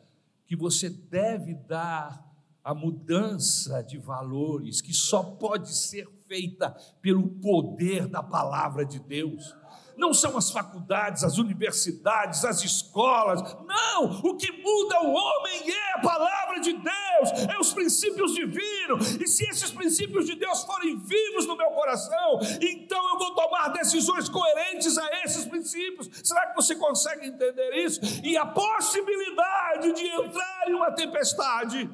[0.47, 2.29] que você deve dar
[2.63, 9.53] à mudança de valores, que só pode ser feita pelo poder da palavra de Deus
[10.01, 13.39] não são as faculdades, as universidades, as escolas.
[13.67, 14.19] Não!
[14.23, 19.15] O que muda o homem é a palavra de Deus, é os princípios divinos.
[19.21, 23.67] E se esses princípios de Deus forem vivos no meu coração, então eu vou tomar
[23.69, 26.09] decisões coerentes a esses princípios.
[26.23, 28.01] Será que você consegue entender isso?
[28.23, 31.87] E a possibilidade de entrar em uma tempestade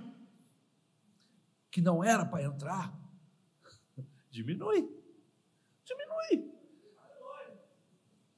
[1.70, 2.94] que não era para entrar
[4.32, 4.90] diminui.
[5.84, 6.57] Diminui.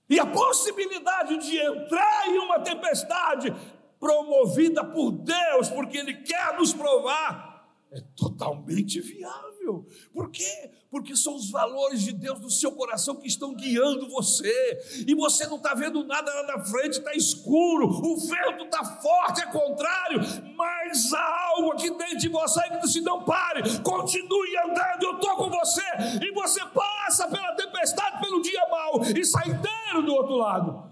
[0.09, 3.53] E a possibilidade de entrar em uma tempestade
[3.99, 7.48] promovida por Deus, porque Ele quer nos provar,
[7.91, 9.85] é totalmente viável.
[10.13, 10.71] Por quê?
[10.91, 15.47] Porque são os valores de Deus no seu coração que estão guiando você, e você
[15.47, 20.19] não está vendo nada lá na frente, está escuro, o vento está forte, é contrário,
[20.55, 25.35] mas há algo aqui dentro de você que diz: não pare, continue andando, eu estou
[25.35, 25.85] com você,
[26.21, 30.89] e você passa pela tempestade, pelo dia mau, e sai inteiro do outro lado,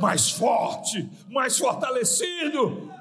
[0.00, 2.94] mais forte, mais fortalecido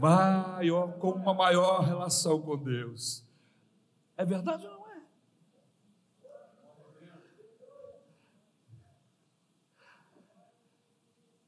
[0.00, 3.24] maior, com uma maior relação com Deus.
[4.16, 5.02] É verdade ou não é?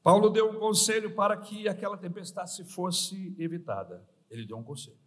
[0.03, 4.05] Paulo deu um conselho para que aquela tempestade fosse evitada.
[4.29, 4.97] Ele deu um conselho.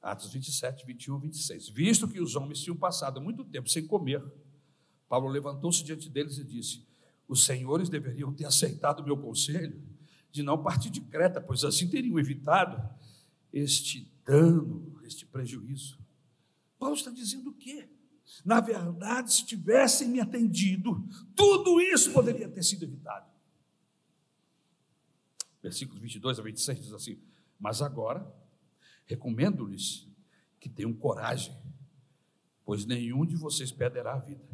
[0.00, 1.68] Atos 27, 21, 26.
[1.70, 4.24] Visto que os homens tinham passado muito tempo sem comer,
[5.08, 6.86] Paulo levantou-se diante deles e disse:
[7.26, 9.82] Os senhores deveriam ter aceitado o meu conselho
[10.38, 12.80] de não partir de Creta, pois assim teriam evitado
[13.52, 15.98] este dano, este prejuízo.
[16.78, 17.88] Paulo está dizendo o quê?
[18.44, 23.28] Na verdade, se tivessem me atendido, tudo isso poderia ter sido evitado.
[25.60, 27.18] Versículos 22 a 26 diz assim:
[27.58, 28.24] Mas agora,
[29.06, 30.06] recomendo-lhes
[30.60, 31.56] que tenham coragem,
[32.64, 34.46] pois nenhum de vocês perderá a vida.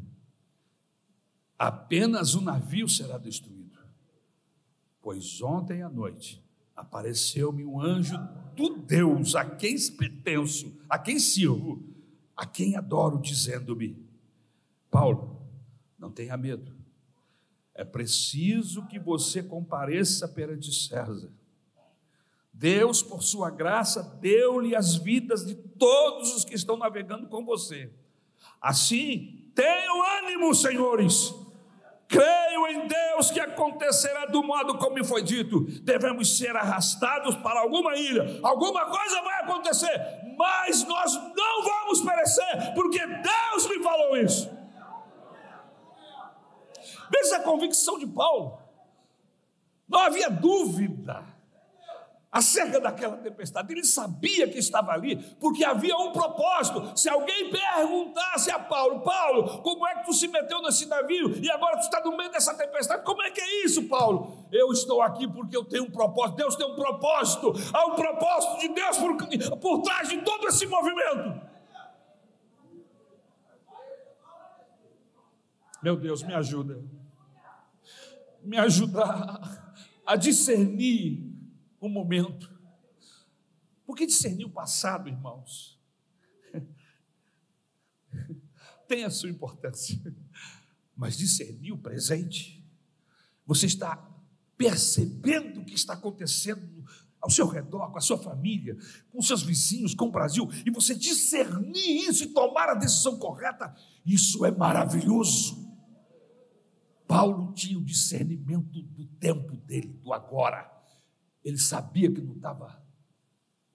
[1.59, 3.64] Apenas o navio será destruído.
[5.05, 6.43] Pois ontem à noite
[6.75, 8.17] apareceu-me um anjo
[8.57, 11.85] do Deus a quem pertenço, a quem sirvo,
[12.35, 14.03] a quem adoro, dizendo-me:
[14.91, 15.47] Paulo,
[15.99, 16.75] não tenha medo,
[17.75, 21.31] é preciso que você compareça perante César.
[22.51, 27.93] Deus, por sua graça, deu-lhe as vidas de todos os que estão navegando com você.
[28.59, 31.44] Assim, tenham ânimo, senhores
[32.09, 35.61] Creio em Deus que acontecerá do modo como foi dito.
[35.83, 40.01] Devemos ser arrastados para alguma ilha, alguma coisa vai acontecer,
[40.37, 44.51] mas nós não vamos perecer, porque Deus me falou isso.
[47.11, 48.59] Veja a convicção de Paulo,
[49.89, 51.34] não havia dúvida
[52.35, 53.73] acerca daquela tempestade.
[53.73, 56.99] Ele sabia que estava ali, porque havia um propósito.
[56.99, 61.49] Se alguém perguntasse a Paulo, Paulo, como é que tu se meteu nesse navio e
[61.49, 63.05] agora tu está no meio dessa tempestade?
[63.05, 64.49] Como é que é isso, Paulo?
[64.51, 66.37] Eu estou aqui porque eu tenho um propósito.
[66.37, 67.53] Deus tem um propósito.
[67.73, 69.17] Há um propósito de Deus por,
[69.59, 71.41] por trás de todo esse movimento.
[75.81, 76.83] Meu Deus, me ajuda.
[78.43, 79.05] Me ajuda
[80.05, 81.34] a discernir
[81.87, 82.53] um momento.
[83.87, 85.79] Porque discernir o passado, irmãos,
[88.89, 90.01] tem a sua importância,
[90.97, 92.65] mas discernir o presente,
[93.47, 94.11] você está
[94.57, 96.85] percebendo o que está acontecendo
[97.21, 98.77] ao seu redor, com a sua família,
[99.11, 103.75] com seus vizinhos, com o Brasil, e você discernir isso e tomar a decisão correta,
[104.05, 105.65] isso é maravilhoso.
[107.07, 110.71] Paulo tinha o discernimento do tempo dele, do agora.
[111.45, 112.83] Ele sabia que não estava,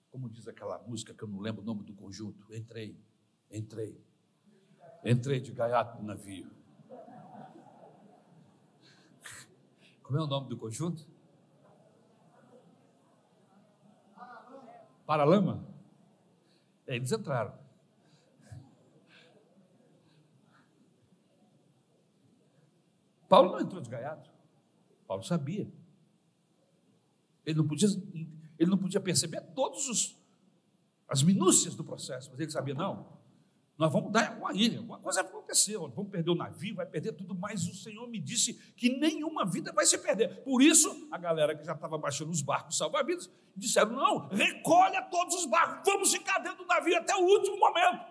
[0.09, 2.51] como diz aquela música que eu não lembro o nome do conjunto.
[2.53, 2.99] Entrei,
[3.51, 4.03] entrei,
[5.05, 6.49] entrei de gaiato no navio.
[10.01, 11.07] Como é o nome do conjunto?
[15.05, 15.63] Paralama?
[16.87, 17.53] Eles entraram.
[23.27, 24.27] Paulo não entrou desgaiado.
[25.07, 25.71] Paulo sabia.
[27.49, 27.89] Ele não podia,
[28.57, 30.19] ele não podia perceber todos os
[31.07, 33.17] as minúcias do processo, mas ele sabia não.
[33.75, 37.13] Nós vamos dar uma ilha, alguma coisa vai acontecer, vamos perder o navio, vai perder
[37.13, 40.43] tudo, mas o Senhor me disse que nenhuma vida vai se perder.
[40.43, 45.33] Por isso, a galera que já estava baixando os barcos salva-vidas disseram: não, recolha todos
[45.33, 48.05] os barcos, vamos ficar dentro do navio até o último momento,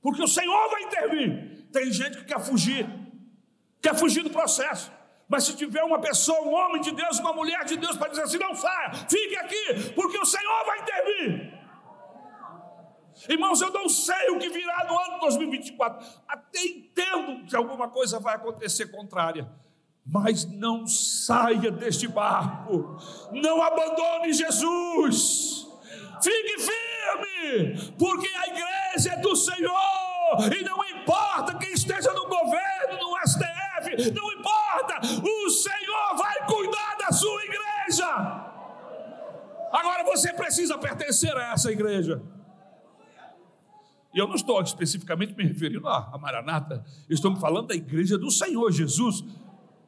[0.00, 1.68] porque o Senhor vai intervir.
[1.70, 2.88] Tem gente que quer fugir,
[3.80, 4.90] quer fugir do processo.
[5.30, 8.22] Mas se tiver uma pessoa, um homem de Deus, uma mulher de Deus, para dizer
[8.22, 11.60] assim: não saia, fique aqui, porque o Senhor vai intervir.
[13.28, 16.04] Irmãos, eu não sei o que virá no ano 2024.
[16.26, 19.48] Até entendo que alguma coisa vai acontecer contrária.
[20.04, 22.96] Mas não saia deste barco.
[23.30, 25.68] Não abandone Jesus.
[26.20, 30.00] Fique firme, porque a igreja é do Senhor.
[30.58, 32.09] E não importa quem esteja
[34.10, 35.00] não importa.
[35.22, 38.06] O Senhor vai cuidar da sua igreja.
[39.72, 42.22] Agora você precisa pertencer a essa igreja.
[44.12, 48.30] E eu não estou especificamente me referindo à Maranata, eu estou falando da igreja do
[48.30, 49.24] Senhor Jesus,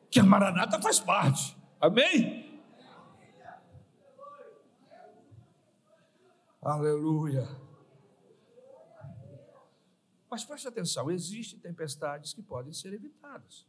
[0.09, 1.57] que a Maranata faz parte.
[1.81, 2.61] Amém?
[6.63, 7.49] Aleluia.
[10.31, 13.67] Mas preste atenção: existem tempestades que podem ser evitadas.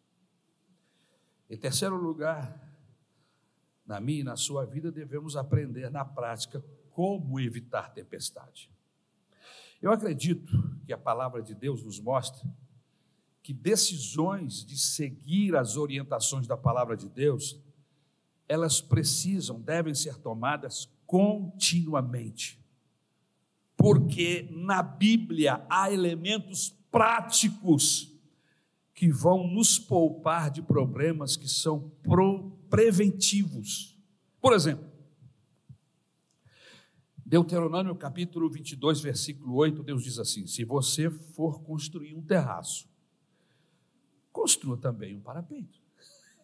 [1.53, 2.59] Em terceiro lugar,
[3.85, 8.71] na minha e na sua vida, devemos aprender na prática como evitar tempestade.
[9.79, 10.51] Eu acredito
[10.83, 12.43] que a palavra de Deus nos mostra
[13.43, 17.61] que decisões de seguir as orientações da palavra de Deus,
[18.47, 22.59] elas precisam, devem ser tomadas continuamente.
[23.77, 28.12] Porque na Bíblia há elementos práticos
[28.93, 31.91] que vão nos poupar de problemas que são
[32.69, 33.97] preventivos.
[34.39, 34.91] Por exemplo,
[37.25, 42.87] Deuteronômio capítulo 22, versículo 8, Deus diz assim: Se você for construir um terraço,
[44.31, 45.81] construa também um parapeito.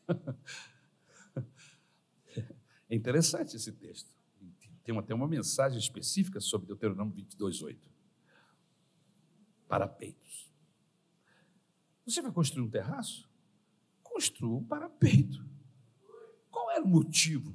[2.91, 4.09] É interessante esse texto.
[4.83, 7.87] Tem até uma mensagem específica sobre Deuteronômio 22, 8.
[9.67, 10.28] Parapeitos.
[12.09, 13.29] Você vai construir um terraço?
[14.01, 15.45] Construa um parapeito.
[16.49, 17.53] Qual era o motivo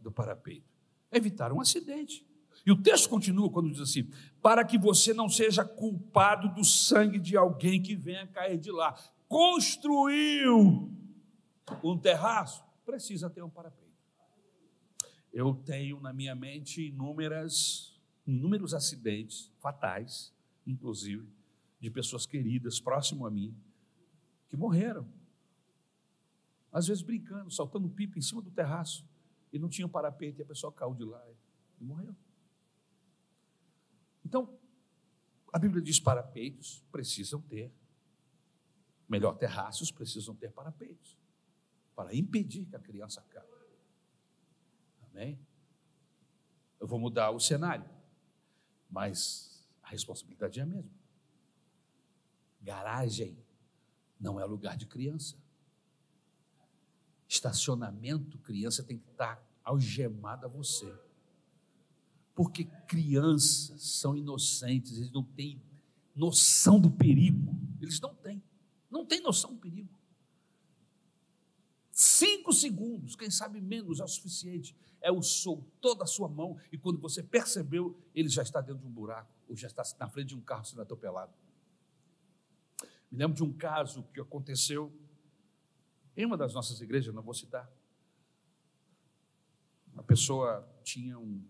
[0.00, 0.70] do parapeito?
[1.10, 2.24] Evitar um acidente.
[2.64, 4.08] E o texto continua quando diz assim:
[4.40, 8.94] para que você não seja culpado do sangue de alguém que venha cair de lá.
[9.28, 10.88] Construiu
[11.82, 13.86] um terraço, precisa ter um parapeito.
[15.32, 20.32] Eu tenho na minha mente inúmeras, inúmeros acidentes fatais,
[20.64, 21.28] inclusive,
[21.80, 23.54] de pessoas queridas próximo a mim,
[24.56, 25.06] que morreram.
[26.72, 29.06] Às vezes brincando, saltando pipa em cima do terraço,
[29.52, 31.22] e não tinha um parapeito, e a pessoa caiu de lá
[31.78, 32.16] e morreu.
[34.24, 34.58] Então,
[35.52, 37.72] a Bíblia diz parapeitos precisam ter,
[39.08, 41.16] melhor, terraços precisam ter parapeitos,
[41.94, 43.46] para impedir que a criança caia.
[45.10, 45.38] Amém?
[46.80, 47.88] Eu vou mudar o cenário,
[48.90, 50.90] mas a responsabilidade é a mesma.
[52.60, 53.45] Garagem
[54.18, 55.36] não é lugar de criança.
[57.28, 60.92] Estacionamento, criança tem que estar algemada a você.
[62.34, 65.60] Porque crianças são inocentes, eles não têm
[66.14, 67.54] noção do perigo.
[67.80, 68.42] Eles não têm.
[68.90, 69.94] Não têm noção do perigo.
[71.92, 74.76] Cinco segundos, quem sabe menos, é o suficiente.
[75.00, 78.86] É o soltou da sua mão e quando você percebeu, ele já está dentro de
[78.86, 81.32] um buraco, ou já está na frente de um carro sendo atropelado.
[83.16, 84.92] Me lembro de um caso que aconteceu
[86.14, 87.66] em uma das nossas igrejas, não vou citar.
[89.90, 91.42] Uma pessoa tinha um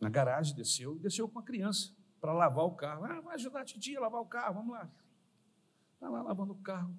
[0.00, 3.04] na garagem, desceu, desceu com a criança para lavar o carro.
[3.04, 4.90] Ah, vai ajudar a titia a lavar o carro, vamos lá.
[5.92, 6.98] Está lá lavando o carro.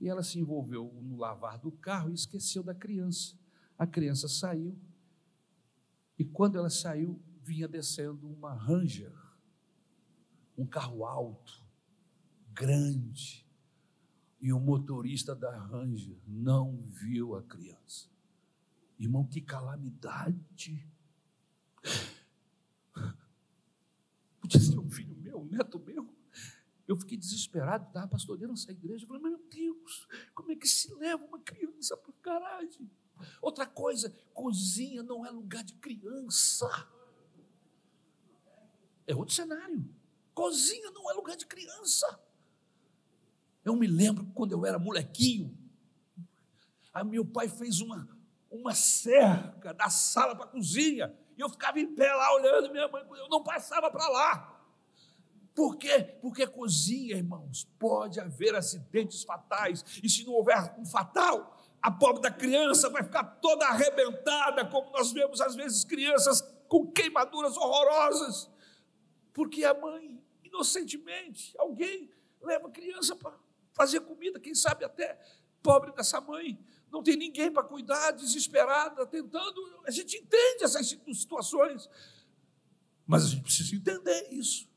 [0.00, 3.38] E ela se envolveu no lavar do carro e esqueceu da criança.
[3.78, 4.76] A criança saiu.
[6.18, 9.14] E quando ela saiu, vinha descendo uma Ranger,
[10.58, 11.69] um carro alto,
[12.54, 13.46] grande.
[14.40, 18.08] E o motorista da Ranger não viu a criança.
[18.98, 20.86] Irmão, que calamidade!
[24.40, 26.08] Podia ser um filho meu, um neto meu.
[26.88, 29.04] Eu fiquei desesperado, estava pastoreando essa igreja.
[29.04, 32.90] Eu falei, meu Deus, como é que se leva uma criança para garagem?
[33.40, 36.68] Outra coisa, cozinha não é lugar de criança.
[39.06, 39.88] É outro cenário.
[40.34, 42.06] Cozinha não é lugar de criança.
[43.64, 45.56] Eu me lembro quando eu era molequinho,
[46.92, 48.08] a meu pai fez uma,
[48.50, 52.88] uma cerca da sala para a cozinha, e eu ficava em pé lá olhando minha
[52.88, 54.56] mãe, eu não passava para lá.
[55.54, 56.02] Por quê?
[56.20, 62.22] Porque cozinha, irmãos, pode haver acidentes fatais, e se não houver um fatal, a pobre
[62.22, 68.50] da criança vai ficar toda arrebentada, como nós vemos às vezes crianças com queimaduras horrorosas,
[69.32, 73.38] porque a mãe, inocentemente, alguém leva a criança para
[73.80, 75.18] fazer comida, quem sabe até
[75.62, 76.62] pobre dessa mãe,
[76.92, 79.58] não tem ninguém para cuidar, desesperada, tentando.
[79.86, 81.88] A gente entende essas situações,
[83.06, 84.68] mas a gente precisa entender isso.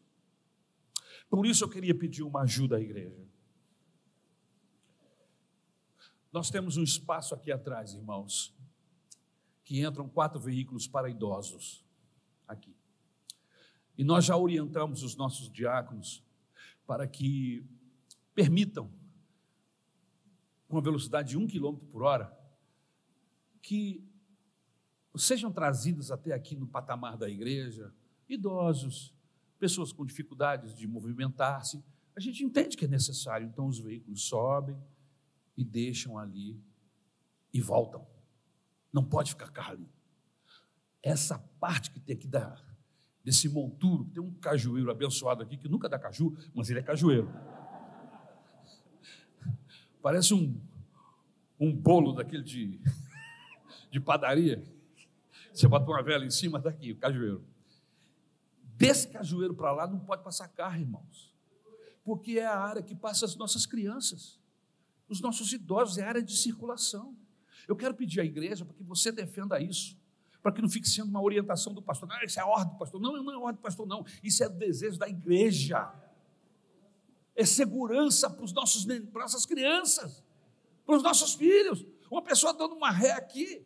[1.30, 3.28] Por isso eu queria pedir uma ajuda à igreja.
[6.32, 8.56] Nós temos um espaço aqui atrás, irmãos,
[9.66, 11.84] que entram quatro veículos para idosos
[12.47, 12.74] aqui.
[13.97, 16.24] E nós já orientamos os nossos diáconos
[16.88, 17.68] para que
[18.34, 18.92] permitam,
[20.68, 22.36] com a velocidade de um quilômetro por hora,
[23.62, 24.04] que
[25.16, 27.94] sejam trazidos até aqui no patamar da igreja
[28.28, 29.14] idosos,
[29.60, 31.84] pessoas com dificuldades de movimentar-se.
[32.16, 34.78] A gente entende que é necessário, então os veículos sobem
[35.56, 36.60] e deixam ali
[37.54, 38.06] e voltam.
[38.92, 39.90] Não pode ficar carro ali.
[41.02, 42.60] Essa parte que tem aqui da,
[43.24, 47.32] desse monturo, tem um cajueiro abençoado aqui que nunca dá caju, mas ele é cajueiro.
[50.04, 50.54] Parece um,
[51.58, 52.78] um bolo daquele de,
[53.89, 54.62] de padaria.
[55.54, 57.41] Você bota uma vela em cima, está aqui, o cajueiro.
[58.76, 61.34] Desse cajueiro para lá não pode passar carro, irmãos.
[62.04, 64.38] Porque é a área que passa as nossas crianças.
[65.08, 67.16] Os nossos idosos é a área de circulação.
[67.66, 69.97] Eu quero pedir à igreja para que você defenda isso,
[70.41, 72.10] para que não fique sendo uma orientação do pastor.
[72.10, 72.99] Não, isso é ordem do pastor.
[72.99, 74.06] Não, não é ordem do pastor, não.
[74.22, 75.93] Isso é desejo da igreja
[77.36, 80.24] é segurança para, os nossos, para nossas crianças,
[80.86, 81.86] para os nossos filhos.
[82.10, 83.66] Uma pessoa dando uma ré aqui,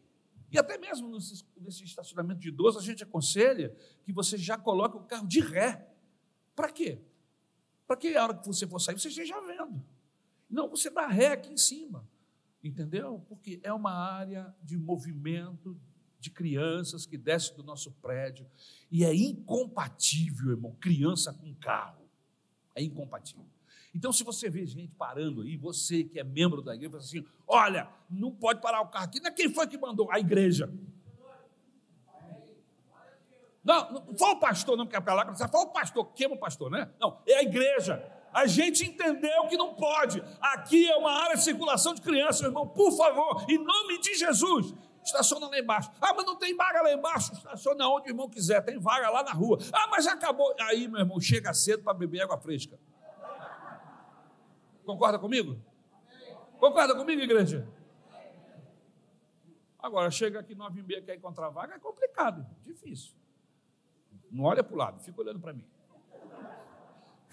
[0.52, 4.96] e até mesmo nesse, nesse estacionamento de idoso, a gente aconselha que você já coloque
[4.96, 5.88] o carro de ré.
[6.56, 7.02] Para quê?
[7.86, 9.84] Para que a hora que você for sair, você esteja vendo.
[10.50, 12.08] Não, você dá ré aqui em cima.
[12.64, 13.24] Entendeu?
[13.28, 15.80] Porque é uma área de movimento
[16.20, 18.46] de crianças que desce do nosso prédio.
[18.90, 22.10] E é incompatível, irmão, criança com carro.
[22.74, 23.46] É incompatível.
[23.98, 27.90] Então, se você vê gente parando aí, você que é membro da igreja, assim: olha,
[28.08, 29.20] não pode parar o carro aqui.
[29.20, 30.12] Não é quem foi que mandou?
[30.12, 30.72] A igreja.
[33.64, 36.70] Não, não foi o pastor, não para lá, você foi o pastor, queima o pastor,
[36.70, 36.92] né?
[37.00, 38.08] Não, é a igreja.
[38.32, 40.24] A gente entendeu que não pode.
[40.40, 42.68] Aqui é uma área de circulação de crianças, meu irmão.
[42.68, 45.90] Por favor, em nome de Jesus, estaciona lá embaixo.
[46.00, 47.34] Ah, mas não tem vaga lá embaixo.
[47.34, 49.58] Estaciona onde o irmão quiser, tem vaga lá na rua.
[49.74, 50.54] Ah, mas já acabou.
[50.60, 52.80] Aí, meu irmão, chega cedo para beber água fresca.
[54.88, 55.60] Concorda comigo?
[56.58, 57.68] Concorda comigo, igreja?
[59.78, 63.14] Agora, chega aqui nove e meia, quer encontrar vaga, é complicado, difícil.
[64.32, 65.66] Não olha para o lado, fica olhando para mim.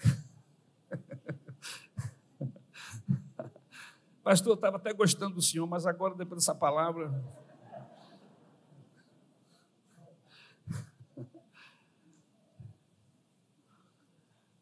[4.21, 7.09] Pastor, eu estava até gostando do senhor, mas agora, depois dessa palavra.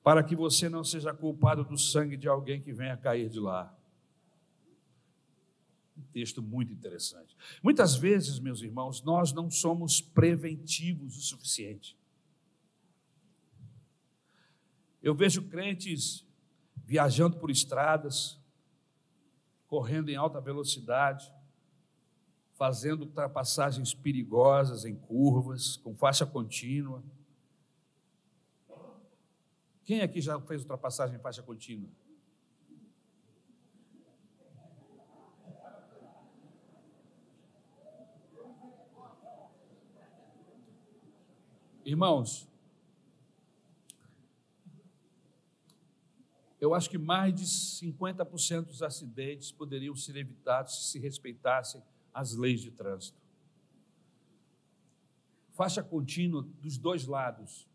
[0.04, 3.74] Para que você não seja culpado do sangue de alguém que venha cair de lá.
[5.97, 7.38] Um texto muito interessante.
[7.62, 11.97] Muitas vezes, meus irmãos, nós não somos preventivos o suficiente.
[15.01, 16.26] Eu vejo crentes
[16.86, 18.38] viajando por estradas,
[19.68, 21.32] correndo em alta velocidade,
[22.56, 27.01] fazendo ultrapassagens perigosas em curvas, com faixa contínua
[29.86, 31.90] quem aqui já fez ultrapassagem em faixa contínua?
[41.86, 42.48] Irmãos,
[46.62, 52.36] eu acho que mais de 50% dos acidentes poderiam ser evitados se se respeitassem as
[52.36, 53.22] leis de trânsito.
[55.52, 57.68] Faixa contínua dos dois lados,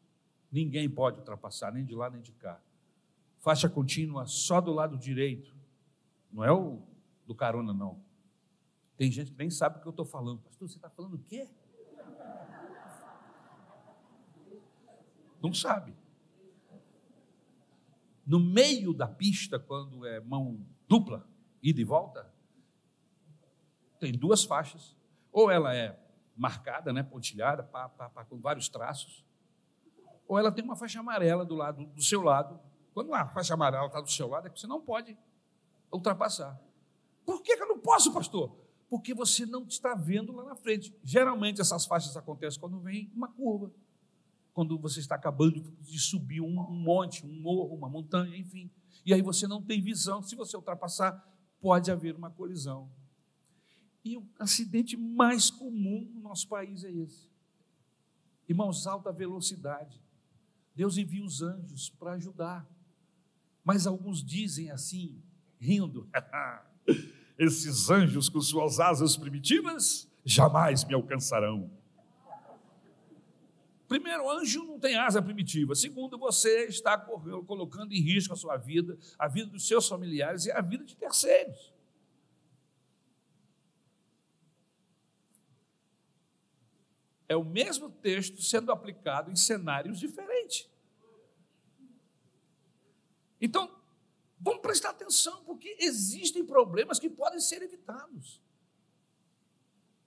[0.51, 2.61] Ninguém pode ultrapassar, nem de lá nem de cá.
[3.39, 5.55] Faixa contínua só do lado direito.
[6.33, 6.83] Não é o
[7.27, 8.01] do carona, não.
[8.97, 10.41] Tem gente que nem sabe o que eu estou falando.
[10.41, 11.49] Pastor, você está falando o quê?
[15.41, 15.95] Não sabe.
[18.27, 21.27] No meio da pista, quando é mão dupla,
[21.63, 22.31] ida e volta,
[24.01, 24.97] tem duas faixas.
[25.33, 25.99] Ou ela é
[26.37, 29.25] marcada, né, pontilhada, pá, pá, pá, com vários traços,
[30.29, 32.61] ou ela tem uma faixa amarela do lado do seu lado.
[32.93, 35.17] Quando a faixa amarela está do seu lado, é que você não pode
[35.91, 36.61] ultrapassar.
[37.25, 38.55] Por que, que eu não posso, pastor?
[38.91, 40.95] Porque você não está vendo lá na frente.
[41.03, 43.73] Geralmente essas faixas acontecem quando vem uma curva,
[44.53, 48.71] quando você está acabando de subir um, um monte, um morro, uma montanha, enfim.
[49.07, 50.23] E aí você não tem visão.
[50.23, 51.27] Se você ultrapassar,
[51.61, 52.91] pode haver uma colisão.
[54.05, 57.29] E o acidente mais comum no nosso país é esse.
[58.49, 60.01] Irmãos, alta velocidade.
[60.79, 62.65] Deus envia os anjos para ajudar.
[63.65, 65.21] Mas alguns dizem assim,
[65.59, 66.09] rindo:
[67.37, 71.69] esses anjos com suas asas primitivas jamais me alcançarão.
[73.89, 75.75] Primeiro, anjo não tem asa primitiva.
[75.75, 80.53] Segundo, você está colocando em risco a sua vida, a vida dos seus familiares e
[80.53, 81.75] a vida de terceiros.
[87.29, 90.69] É o mesmo texto sendo aplicado em cenários diferentes.
[93.41, 93.71] Então,
[94.41, 98.43] vamos prestar atenção, porque existem problemas que podem ser evitados.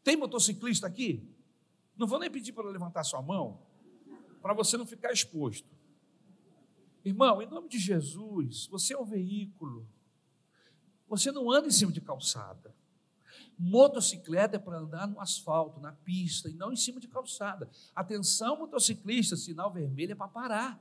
[0.03, 1.30] Tem motociclista aqui?
[1.95, 3.61] Não vou nem pedir para levantar sua mão,
[4.41, 5.69] para você não ficar exposto.
[7.05, 9.88] Irmão, em nome de Jesus, você é um veículo.
[11.07, 12.74] Você não anda em cima de calçada.
[13.64, 17.70] Motocicleta é para andar no asfalto, na pista, e não em cima de calçada.
[17.95, 20.80] Atenção, motociclista, sinal vermelho é para parar.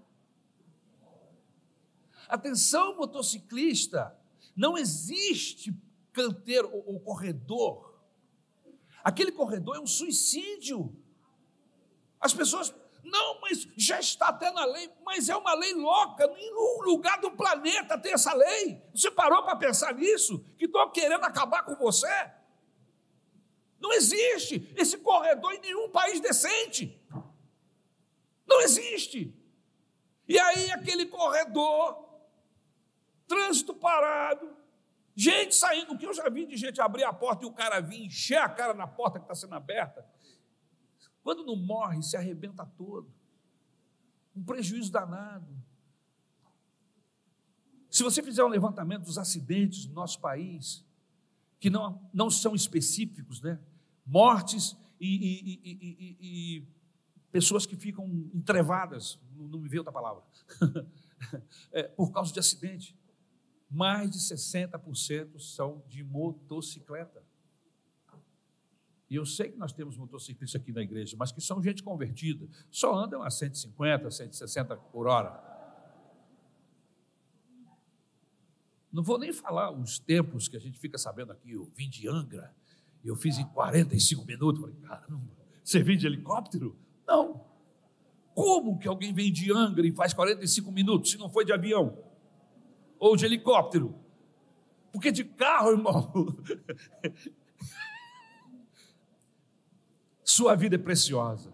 [2.26, 4.18] Atenção, motociclista,
[4.56, 5.78] não existe
[6.10, 8.00] canteiro ou, ou corredor.
[9.04, 10.96] Aquele corredor é um suicídio.
[12.18, 12.74] As pessoas
[13.04, 17.32] não, mas já está até na lei, mas é uma lei louca, nenhum lugar do
[17.32, 18.82] planeta tem essa lei.
[18.94, 20.42] Você parou para pensar nisso?
[20.56, 22.39] Que estou querendo acabar com você?
[23.80, 27.00] Não existe esse corredor em nenhum país decente.
[28.46, 29.34] Não existe.
[30.28, 32.08] E aí, aquele corredor,
[33.26, 34.54] trânsito parado,
[35.14, 35.94] gente saindo.
[35.94, 38.38] O que eu já vi de gente abrir a porta e o cara vir encher
[38.38, 40.06] a cara na porta que está sendo aberta.
[41.22, 43.10] Quando não morre, se arrebenta todo.
[44.36, 45.48] Um prejuízo danado.
[47.90, 50.84] Se você fizer um levantamento dos acidentes no nosso país,
[51.58, 53.58] que não, não são específicos, né?
[54.06, 56.68] Mortes e, e, e,
[57.30, 60.22] pessoas que ficam entrevadas, não me veio outra palavra,
[61.72, 62.98] é, por causa de acidente,
[63.70, 67.22] mais de 60% são de motocicleta.
[69.08, 72.48] E eu sei que nós temos motociclistas aqui na igreja, mas que são gente convertida,
[72.70, 75.50] só andam a 150, 160 por hora.
[78.92, 82.08] Não vou nem falar os tempos que a gente fica sabendo aqui, eu vim de
[82.08, 82.54] Angra,
[83.04, 84.60] e eu fiz em 45 minutos.
[84.60, 85.30] Falei, caramba,
[85.62, 86.76] você vem de helicóptero?
[87.06, 87.44] Não.
[88.34, 91.98] Como que alguém vem de Angra e faz 45 minutos se não foi de avião?
[92.98, 93.94] Ou de helicóptero?
[94.92, 96.12] Porque de carro, irmão,
[100.30, 101.52] Sua vida é preciosa.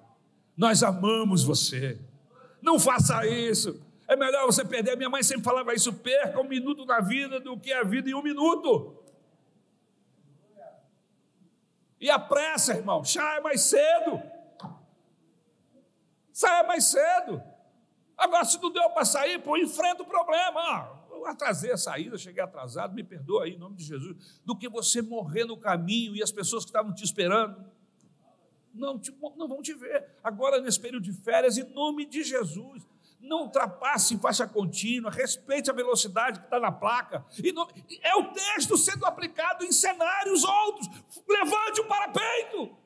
[0.55, 1.99] Nós amamos você.
[2.61, 3.81] Não faça isso.
[4.07, 4.97] É melhor você perder.
[4.97, 8.15] Minha mãe sempre falava isso: perca um minuto da vida do que a vida em
[8.15, 8.95] um minuto.
[12.01, 14.23] E a pressa, irmão, saia mais cedo.
[16.33, 17.43] Saia mais cedo.
[18.17, 20.61] Agora, se não deu para sair, pô, enfrenta o problema.
[20.61, 24.41] Ah, eu atrasei a saída, cheguei atrasado, me perdoa aí, em nome de Jesus.
[24.45, 27.65] Do que você morrer no caminho e as pessoas que estavam te esperando
[28.77, 30.07] não, te, não vão te ver.
[30.23, 32.87] Agora, nesse período de férias, em nome de Jesus,
[33.21, 37.25] não ultrapasse em faixa contínua, respeite a velocidade que está na placa.
[37.55, 37.69] Não,
[38.03, 40.89] é o texto sendo aplicado em cenários outros.
[41.29, 42.77] Levante o parapeito.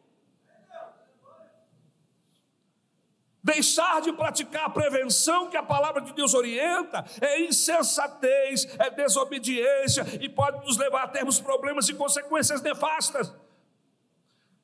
[3.43, 10.05] Deixar de praticar a prevenção que a palavra de Deus orienta é insensatez, é desobediência
[10.21, 13.35] e pode nos levar a termos problemas e consequências nefastas.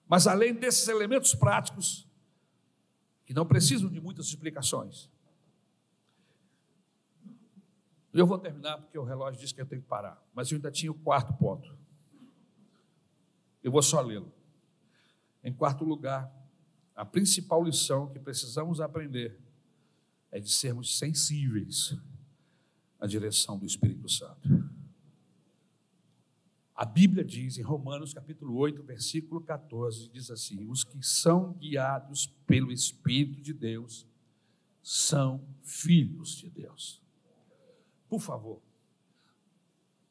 [0.07, 2.07] Mas além desses elementos práticos,
[3.25, 5.11] que não precisam de muitas explicações,
[8.19, 10.71] eu vou terminar porque o relógio diz que eu tenho que parar, mas eu ainda
[10.71, 11.77] tinha o quarto ponto.
[13.63, 14.33] Eu vou só lê-lo.
[15.43, 16.33] Em quarto lugar,
[16.95, 19.39] a principal lição que precisamos aprender
[20.31, 21.97] é de sermos sensíveis
[22.99, 24.49] à direção do Espírito Santo.
[26.75, 32.27] A Bíblia diz em Romanos capítulo 8, versículo 14, diz assim: os que são guiados
[32.47, 34.07] pelo Espírito de Deus
[34.83, 37.03] são filhos de Deus.
[38.09, 38.63] Por favor,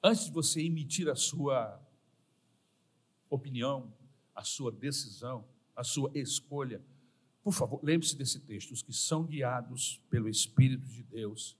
[0.04, 1.82] antes de você emitir a sua
[3.30, 3.94] opinião,
[4.34, 6.82] a sua decisão, a sua escolha,
[7.46, 11.56] Por favor, lembre-se desse texto: os que são guiados pelo Espírito de Deus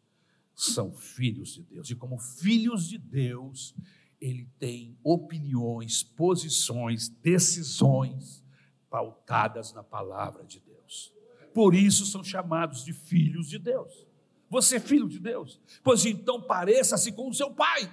[0.56, 1.92] são filhos de Deus.
[1.92, 3.76] E como filhos de Deus,
[4.20, 8.44] ele tem opiniões, posições, decisões
[8.90, 11.14] pautadas na palavra de Deus.
[11.54, 14.08] Por isso são chamados de filhos de Deus.
[14.50, 15.60] Você é filho de Deus?
[15.84, 17.92] Pois então pareça-se com o seu pai.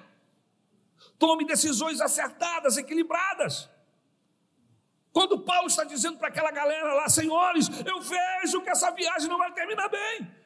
[1.18, 3.70] Tome decisões acertadas, equilibradas.
[5.12, 9.38] Quando Paulo está dizendo para aquela galera lá, senhores, eu vejo que essa viagem não
[9.38, 10.42] vai terminar bem.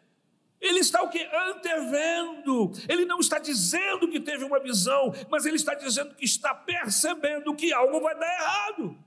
[0.61, 1.23] Ele está o que?
[1.23, 2.73] Antevendo.
[2.89, 7.55] Ele não está dizendo que teve uma visão, mas ele está dizendo que está percebendo
[7.55, 8.99] que algo vai dar errado.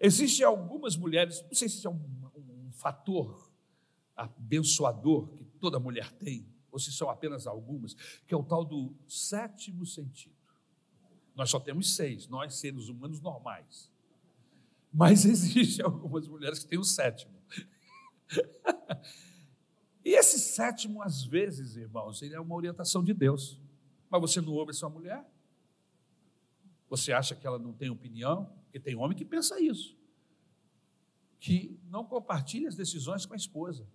[0.00, 2.00] Existem algumas mulheres, não sei se é um,
[2.36, 3.52] um fator
[4.16, 7.94] abençoador que toda mulher tem, ou se são apenas algumas,
[8.26, 10.34] que é o tal do sétimo sentido.
[11.34, 13.90] Nós só temos seis, nós seres humanos normais.
[14.92, 17.32] Mas existem algumas mulheres que têm o sétimo.
[20.04, 23.58] E esse sétimo, às vezes, irmãos, ele é uma orientação de Deus.
[24.10, 25.24] Mas você não ouve a sua mulher?
[26.90, 28.44] Você acha que ela não tem opinião?
[28.64, 29.96] Porque tem homem que pensa isso.
[31.40, 33.88] Que não compartilha as decisões com a esposa.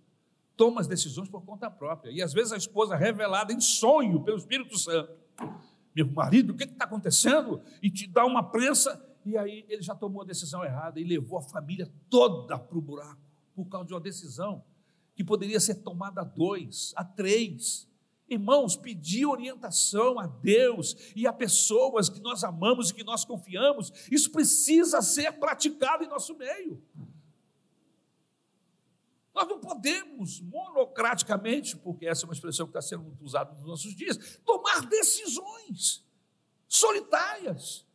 [0.60, 2.10] Toma as decisões por conta própria.
[2.10, 5.10] E às vezes a esposa é revelada em sonho pelo Espírito Santo.
[5.96, 7.62] Meu marido, o que está acontecendo?
[7.82, 11.38] E te dá uma prensa, e aí ele já tomou a decisão errada e levou
[11.38, 13.22] a família toda para o buraco
[13.54, 14.62] por causa de uma decisão
[15.14, 17.88] que poderia ser tomada a dois, a três.
[18.28, 23.90] Irmãos, pedir orientação a Deus e a pessoas que nós amamos e que nós confiamos,
[24.10, 26.82] isso precisa ser praticado em nosso meio.
[29.70, 34.80] Podemos monocraticamente, porque essa é uma expressão que está sendo usada nos nossos dias, tomar
[34.86, 36.04] decisões
[36.66, 37.86] solitárias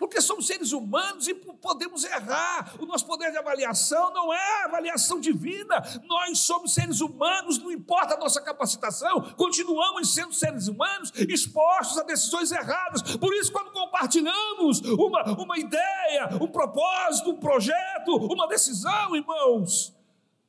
[0.00, 2.74] porque somos seres humanos e podemos errar.
[2.80, 5.76] O nosso poder de avaliação não é avaliação divina.
[6.04, 12.02] Nós somos seres humanos, não importa a nossa capacitação, continuamos sendo seres humanos expostos a
[12.02, 13.02] decisões erradas.
[13.18, 19.94] Por isso, quando compartilhamos uma, uma ideia, um propósito, um projeto, uma decisão, irmãos,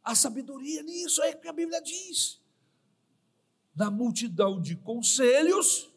[0.03, 2.41] a sabedoria nisso é o que a Bíblia diz.
[3.75, 5.91] Na multidão de conselhos,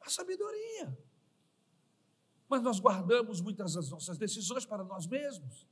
[0.00, 0.96] a sabedoria
[2.52, 5.66] mas nós guardamos muitas das nossas decisões para nós mesmos.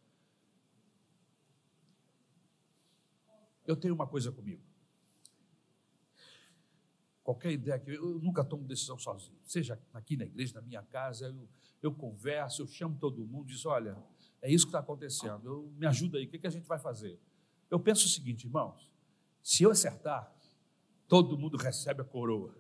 [3.67, 4.63] Eu tenho uma coisa comigo.
[7.23, 10.83] Qualquer ideia que eu, eu nunca tomo decisão sozinho, seja aqui na igreja, na minha
[10.83, 11.47] casa, eu,
[11.83, 14.03] eu converso, eu chamo todo mundo, diz: olha,
[14.43, 16.79] é isso que está acontecendo, eu, me ajuda aí, o que, que a gente vai
[16.79, 17.19] fazer?
[17.71, 18.91] Eu penso o seguinte, irmãos:
[19.43, 20.33] se eu acertar,
[21.07, 22.55] todo mundo recebe a coroa,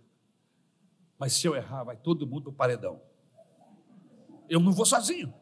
[1.18, 3.03] mas se eu errar, vai todo mundo para o paredão.
[4.49, 5.33] Eu não vou sozinho.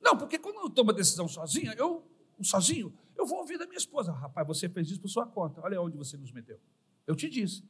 [0.00, 2.08] Não, porque quando eu tomo a decisão sozinha, eu,
[2.40, 4.12] sozinho, eu vou ouvir da minha esposa.
[4.12, 5.60] Rapaz, você fez isso por sua conta.
[5.62, 6.60] Olha onde você nos meteu.
[7.06, 7.64] Eu te disse.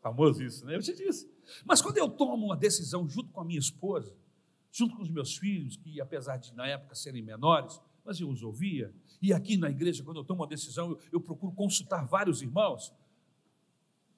[0.00, 0.76] Famoso isso, né?
[0.76, 1.30] Eu te disse.
[1.64, 4.16] Mas quando eu tomo uma decisão junto com a minha esposa,
[4.72, 8.42] junto com os meus filhos, que apesar de na época serem menores, mas eu os
[8.42, 12.42] ouvia, e aqui na igreja, quando eu tomo uma decisão, eu, eu procuro consultar vários
[12.42, 12.92] irmãos,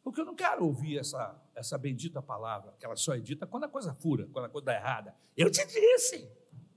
[0.03, 3.65] porque eu não quero ouvir essa, essa bendita palavra, que ela só é dita quando
[3.65, 5.15] a coisa fura, quando a coisa dá errada.
[5.37, 6.31] Eu te disse,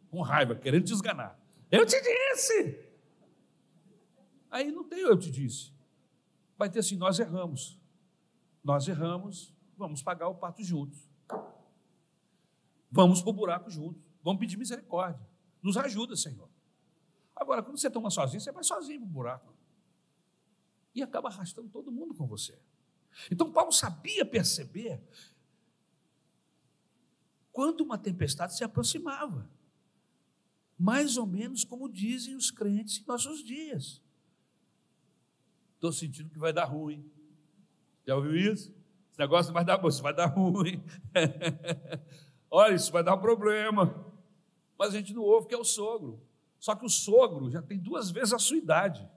[0.10, 1.40] com raiva, querendo te esganar.
[1.70, 2.88] Eu te disse.
[4.50, 5.74] Aí não tem eu te disse.
[6.58, 7.80] Vai ter assim, nós erramos.
[8.64, 11.08] Nós erramos, vamos pagar o pato juntos.
[12.90, 14.02] Vamos para o buraco juntos.
[14.24, 15.26] Vamos pedir misericórdia.
[15.62, 16.50] Nos ajuda, Senhor.
[17.36, 19.56] Agora, quando você toma sozinho, você vai sozinho para o buraco.
[20.94, 22.58] E acaba arrastando todo mundo com você.
[23.32, 25.02] Então Paulo sabia perceber
[27.52, 29.50] quando uma tempestade se aproximava.
[30.78, 34.02] Mais ou menos como dizem os crentes em nossos dias.
[35.74, 37.10] Estou sentindo que vai dar ruim.
[38.06, 38.72] Já ouviu isso?
[39.12, 40.84] Esse negócio vai dar bom, vai dar ruim.
[42.50, 44.06] Olha, isso vai dar um problema.
[44.78, 46.22] Mas a gente não ouve que é o sogro.
[46.60, 49.08] Só que o sogro já tem duas vezes a sua idade.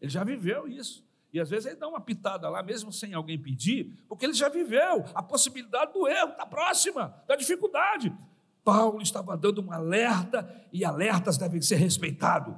[0.00, 1.06] Ele já viveu isso.
[1.32, 4.48] E às vezes ele dá uma pitada lá, mesmo sem alguém pedir, porque ele já
[4.48, 8.16] viveu a possibilidade do erro, da próxima, da dificuldade.
[8.64, 12.54] Paulo estava dando um alerta e alertas devem ser respeitados.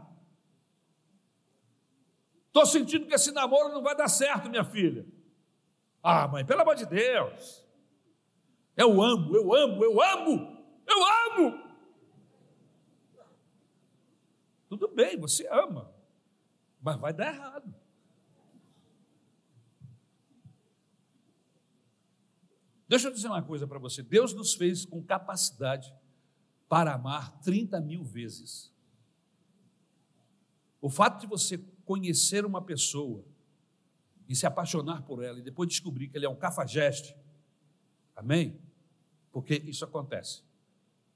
[2.46, 5.06] Estou sentindo que esse namoro não vai dar certo, minha filha.
[6.02, 7.64] Ah, mãe, pelo amor de Deus.
[8.78, 11.68] Eu amo, eu amo, eu amo, eu amo.
[14.68, 15.92] Tudo bem, você ama,
[16.80, 17.74] mas vai dar errado.
[22.86, 25.92] Deixa eu dizer uma coisa para você: Deus nos fez com capacidade
[26.68, 28.72] para amar 30 mil vezes.
[30.80, 33.24] O fato de você conhecer uma pessoa
[34.28, 37.16] e se apaixonar por ela e depois descobrir que ele é um cafajeste,
[38.14, 38.67] amém?
[39.38, 40.42] Porque isso acontece.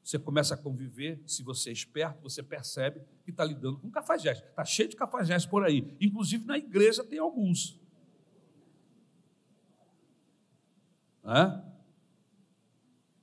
[0.01, 4.45] Você começa a conviver, se você é esperto, você percebe que está lidando com cafajeste.
[4.45, 5.97] Está cheio de cafajeste por aí.
[6.01, 7.81] Inclusive na igreja tem alguns.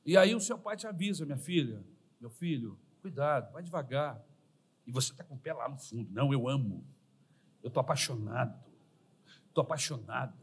[0.05, 1.81] E aí o seu pai te avisa, minha filha,
[2.19, 4.21] meu filho, cuidado, vai devagar.
[4.85, 6.11] E você está com o pé lá no fundo.
[6.11, 6.85] Não, eu amo.
[7.63, 8.61] Eu estou apaixonado.
[9.47, 10.35] Estou apaixonada.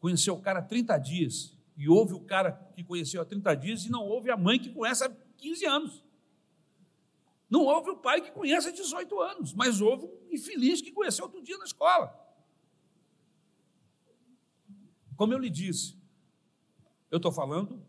[0.00, 1.55] Conheceu o cara há 30 dias.
[1.76, 4.72] E ouve o cara que conheceu há 30 dias e não ouve a mãe que
[4.72, 6.04] conhece há 15 anos.
[7.48, 11.26] Não ouve o pai que conhece há 18 anos, mas ouve um infeliz que conheceu
[11.26, 12.24] outro dia na escola.
[15.16, 15.96] Como eu lhe disse,
[17.10, 17.84] eu estou falando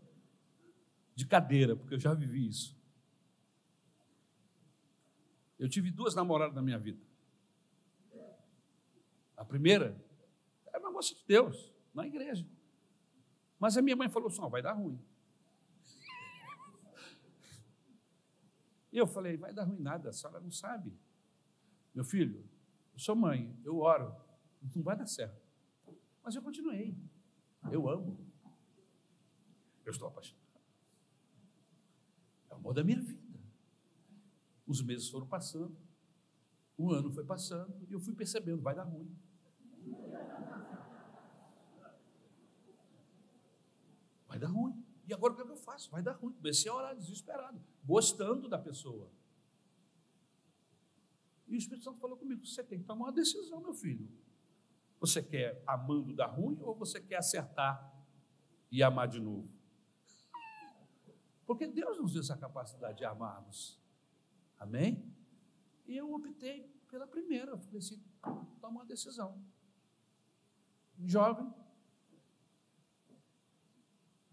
[1.15, 2.77] de cadeira, porque eu já vivi isso.
[5.57, 7.01] Eu tive duas namoradas na minha vida.
[9.35, 9.99] A primeira
[10.67, 12.47] era uma moça de Deus, na igreja.
[13.59, 14.99] Mas a minha mãe falou assim: oh, vai dar ruim.
[18.91, 20.93] E eu falei: vai dar ruim nada, a senhora não sabe.
[21.93, 22.47] Meu filho,
[22.93, 24.15] eu sou mãe, eu oro,
[24.75, 25.45] não vai dar certo.
[26.23, 26.97] Mas eu continuei.
[27.71, 28.17] Eu amo.
[29.85, 30.45] Eu estou apaixonado.
[32.49, 33.39] É o amor da minha vida.
[34.65, 35.77] Os meses foram passando,
[36.77, 39.15] o ano foi passando, e eu fui percebendo, vai dar ruim.
[44.37, 44.85] Vai dar ruim.
[45.07, 45.89] E agora o que, é que eu faço?
[45.89, 46.31] Vai dar ruim.
[46.33, 49.09] Comecei a orar desesperado, gostando da pessoa.
[51.47, 54.07] E o Espírito Santo falou comigo: você tem que tomar uma decisão, meu filho.
[54.99, 57.93] Você quer amando dar ruim ou você quer acertar
[58.71, 59.49] e amar de novo?
[61.45, 63.79] Porque Deus nos deu essa capacidade de amarmos.
[64.59, 65.11] Amém?
[65.87, 67.51] E eu optei pela primeira.
[67.51, 68.03] Eu falei assim:
[68.59, 69.41] toma uma decisão.
[70.99, 71.51] Jovem,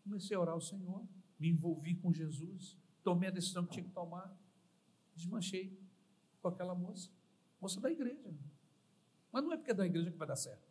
[0.04, 1.04] comecei a orar ao Senhor,
[1.38, 4.32] me envolvi com Jesus, tomei a decisão que tinha que tomar,
[5.16, 5.76] desmanchei
[6.40, 7.10] com aquela moça,
[7.60, 8.32] moça da igreja.
[9.32, 10.62] Mas não é porque é da igreja que vai dar certo.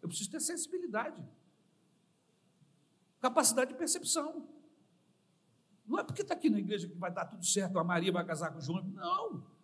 [0.00, 1.26] Eu preciso ter sensibilidade,
[3.20, 4.48] capacidade de percepção.
[5.84, 8.24] Não é porque está aqui na igreja que vai dar tudo certo, a Maria vai
[8.24, 8.84] casar com o João.
[8.84, 9.57] Não.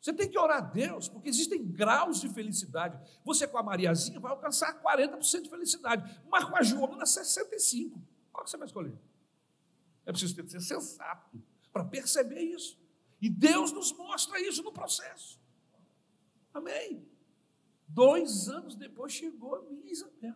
[0.00, 2.98] Você tem que orar a Deus, porque existem graus de felicidade.
[3.22, 7.92] Você com a Mariazinha vai alcançar 40% de felicidade, mas com a Joana 65%.
[8.32, 8.98] Qual que você vai escolher?
[10.06, 12.80] É preciso ter, ser sensato para perceber isso.
[13.20, 15.38] E Deus nos mostra isso no processo.
[16.54, 17.06] Amém.
[17.86, 20.34] Dois anos depois chegou a minha Isabel.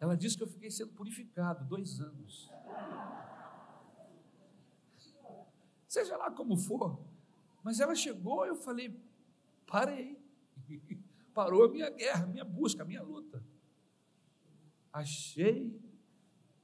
[0.00, 2.50] Ela disse que eu fiquei sendo purificado dois anos.
[5.88, 7.00] Seja lá como for.
[7.64, 8.94] Mas ela chegou e eu falei:
[9.66, 10.22] parei.
[11.34, 13.44] Parou a minha guerra, a minha busca, a minha luta.
[14.92, 15.80] Achei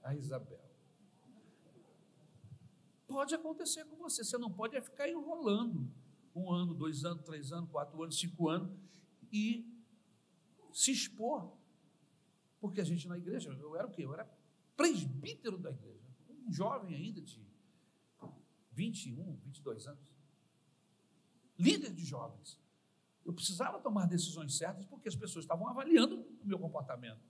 [0.02, 0.60] a Isabel.
[3.06, 5.88] Pode acontecer com você, você não pode ficar enrolando
[6.34, 8.76] um ano, dois anos, três anos, quatro anos, cinco anos
[9.32, 9.64] e
[10.72, 11.52] se expor
[12.64, 14.06] porque a gente na igreja, eu era o quê?
[14.06, 14.26] Eu era
[14.74, 17.38] presbítero da igreja, um jovem ainda de
[18.74, 20.14] 21, 22 anos.
[21.58, 22.60] Líder de jovens.
[23.24, 27.22] Eu precisava tomar decisões certas porque as pessoas estavam avaliando o meu comportamento.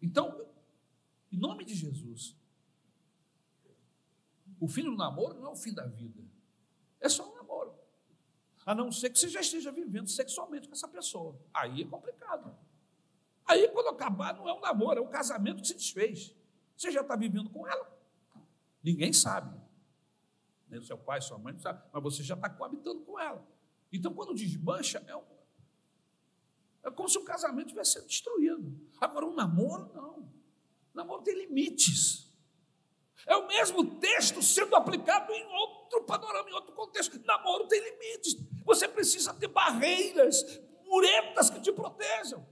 [0.00, 0.46] Então,
[1.32, 2.36] em nome de Jesus,
[4.58, 6.22] o fim do namoro não é o fim da vida.
[7.00, 7.74] É só um namoro.
[8.64, 11.40] A não ser que você já esteja vivendo sexualmente com essa pessoa.
[11.52, 12.56] Aí é complicado.
[13.46, 16.36] Aí, quando acabar, não é um namoro, é um casamento que se desfez.
[16.76, 17.98] Você já está vivendo com ela.
[18.82, 19.58] Ninguém sabe.
[20.78, 23.46] O seu pai, sua mãe sabe, mas você já está coabitando com ela.
[23.92, 25.22] Então, quando desmancha, é, um,
[26.84, 28.80] é como se um casamento tivesse sido destruído.
[29.00, 30.18] Agora, um namoro, não.
[30.20, 30.32] O
[30.94, 32.30] namoro tem limites.
[33.26, 37.20] É o mesmo texto sendo aplicado em outro panorama, em outro contexto.
[37.24, 38.36] Namoro tem limites.
[38.64, 42.46] Você precisa ter barreiras, muretas que te protejam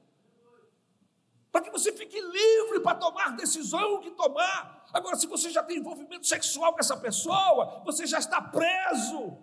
[1.50, 4.84] para que você fique livre para tomar decisão que tomar.
[4.92, 9.36] Agora, se você já tem envolvimento sexual com essa pessoa, você já está preso.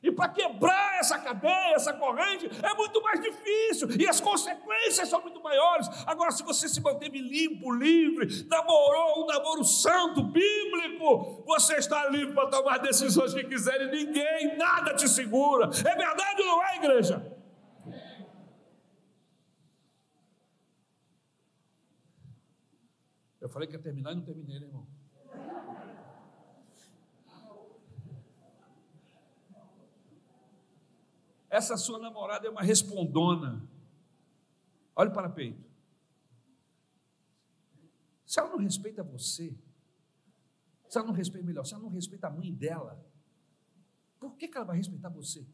[0.00, 5.20] E para quebrar essa cadeia, essa corrente, é muito mais difícil e as consequências são
[5.20, 5.88] muito maiores.
[6.06, 12.32] Agora, se você se manteve limpo, livre, namorou um namoro santo, bíblico, você está livre
[12.32, 15.66] para tomar decisões que quiser e ninguém, nada te segura.
[15.66, 17.37] É verdade ou não é, igreja?
[23.48, 24.86] Eu falei que ia terminar e não terminei, né, irmão?
[31.48, 33.66] Essa sua namorada é uma respondona.
[34.94, 35.64] Olhe para peito.
[38.26, 39.58] Se ela não respeita você,
[40.86, 43.02] se ela não respeita, melhor, se ela não respeita a mãe dela,
[44.20, 45.46] por que, que ela vai respeitar você?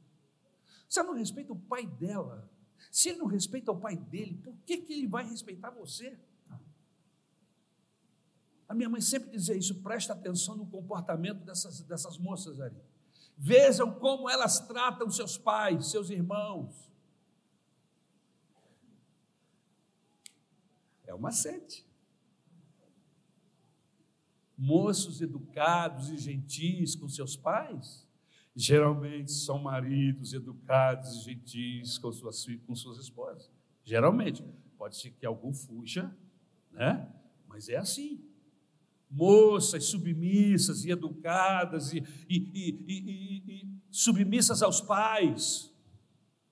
[0.89, 2.51] Se ela não respeita o pai dela,
[2.91, 6.19] se ele não respeita o pai dele, por que, que ele vai respeitar você?
[8.69, 12.81] A minha mãe sempre dizia isso, presta atenção no comportamento dessas, dessas moças ali.
[13.37, 16.91] Vejam como elas tratam seus pais, seus irmãos.
[21.05, 21.85] É uma sede.
[24.57, 28.07] Moços educados e gentis com seus pais,
[28.55, 33.51] geralmente são maridos educados e gentis com suas, com suas esposas.
[33.85, 34.43] Geralmente.
[34.77, 36.15] Pode ser que algum fuja,
[36.73, 37.11] né?
[37.47, 38.23] Mas é assim
[39.11, 45.73] moças submissas e educadas e, e, e, e, submissas aos pais,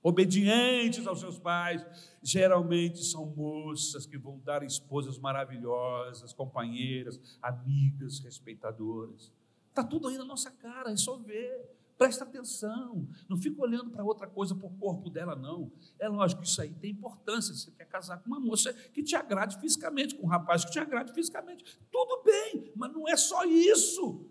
[0.02, 1.84] obedientes aos seus pais,
[2.22, 9.32] geralmente são moças que vão dar esposas maravilhosas, companheiras, amigas, respeitadoras.
[9.68, 11.81] Está tudo aí na nossa cara, é só ver.
[12.02, 15.70] Presta atenção, não fica olhando para outra coisa por corpo dela, não.
[16.00, 17.54] É lógico isso aí tem importância.
[17.54, 20.80] Você quer casar com uma moça que te agrade fisicamente, com um rapaz que te
[20.80, 21.78] agrade fisicamente.
[21.92, 24.28] Tudo bem, mas não é só isso.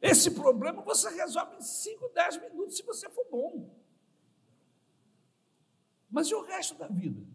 [0.00, 3.78] Esse problema você resolve em 5, 10 minutos se você for bom.
[6.08, 7.26] Mas e o resto da vida?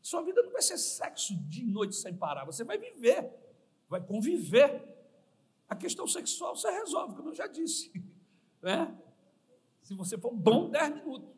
[0.00, 3.32] Sua vida não vai ser sexo de noite sem parar, você vai viver,
[3.88, 4.93] vai conviver.
[5.68, 7.92] A questão sexual você resolve, como eu já disse.
[8.62, 8.96] Né?
[9.82, 11.28] Se você for bom, 10 minutos.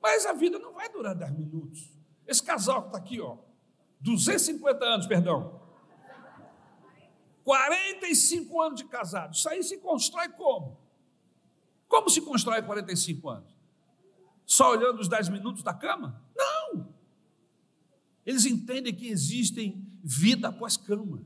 [0.00, 1.90] Mas a vida não vai durar 10 minutos.
[2.26, 3.36] Esse casal que está aqui, ó,
[4.00, 5.60] 250 anos, perdão.
[7.44, 9.34] 45 anos de casado.
[9.34, 10.78] Isso aí se constrói como?
[11.86, 13.54] Como se constrói 45 anos?
[14.46, 16.22] Só olhando os 10 minutos da cama?
[16.34, 16.43] Não!
[18.24, 21.22] Eles entendem que existem vida após cama.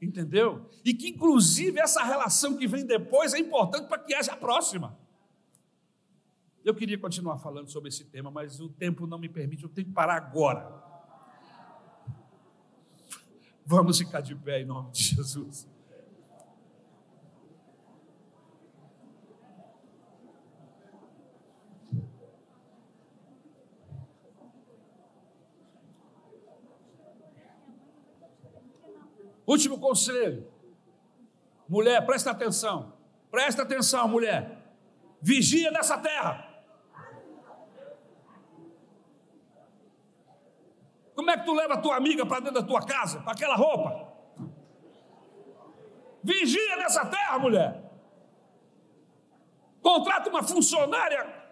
[0.00, 0.68] Entendeu?
[0.84, 4.98] E que, inclusive, essa relação que vem depois é importante para que haja a próxima.
[6.64, 9.88] Eu queria continuar falando sobre esse tema, mas o tempo não me permite, eu tenho
[9.88, 10.82] que parar agora.
[13.64, 15.68] Vamos ficar de pé em nome de Jesus.
[29.52, 30.50] Último conselho.
[31.68, 32.94] Mulher, presta atenção.
[33.30, 34.40] Presta atenção, mulher.
[35.20, 36.48] Vigia nessa terra.
[41.14, 43.54] Como é que tu leva a tua amiga para dentro da tua casa, com aquela
[43.54, 43.90] roupa?
[46.24, 47.70] Vigia nessa terra, mulher.
[49.82, 51.42] Contrata uma funcionária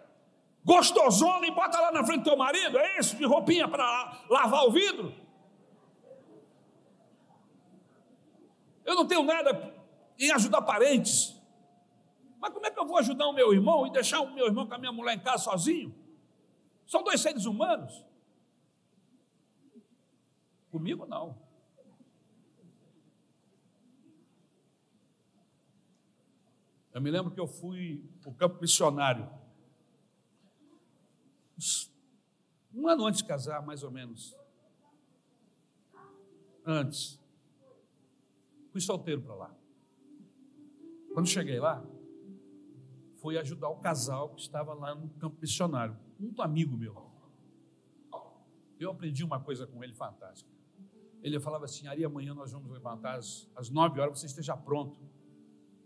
[0.63, 3.15] gostosona e bota lá na frente do teu marido, é isso?
[3.15, 5.20] De roupinha para lavar o vidro.
[8.85, 9.73] Eu não tenho nada
[10.17, 11.35] em ajudar parentes.
[12.39, 14.67] Mas como é que eu vou ajudar o meu irmão e deixar o meu irmão
[14.67, 15.93] com a minha mulher em casa sozinho?
[16.87, 18.03] São dois seres humanos.
[20.71, 21.37] Comigo não.
[26.93, 29.29] Eu me lembro que eu fui para o campo missionário.
[32.73, 34.35] Um ano antes de casar, mais ou menos.
[36.65, 37.20] Antes.
[38.71, 39.55] Fui solteiro para lá.
[41.13, 41.85] Quando cheguei lá,
[43.17, 45.97] fui ajudar o casal que estava lá no campo missionário.
[46.17, 47.11] Muito amigo meu.
[48.79, 50.49] Eu aprendi uma coisa com ele fantástica.
[51.21, 54.97] Ele falava assim: Ari, amanhã nós vamos levantar às, nove horas, você esteja pronto,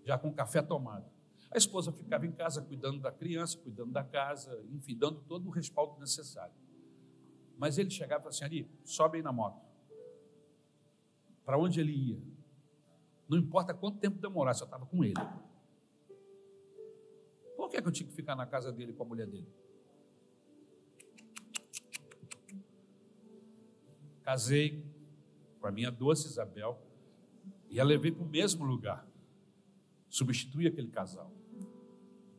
[0.05, 1.05] já com café tomado.
[1.51, 5.49] A esposa ficava em casa cuidando da criança, cuidando da casa, enfim, dando todo o
[5.49, 6.53] respaldo necessário.
[7.57, 9.59] Mas ele chegava e falava assim: Ari, sobe aí na moto.
[11.43, 12.34] Para onde ele ia?
[13.27, 15.15] Não importa quanto tempo demorasse, eu estava com ele.
[17.55, 19.47] Por que, é que eu tinha que ficar na casa dele com a mulher dele?
[24.21, 24.83] Casei
[25.59, 26.79] com a minha doce Isabel
[27.69, 29.07] e a levei para o mesmo lugar.
[30.09, 31.31] Substituí aquele casal.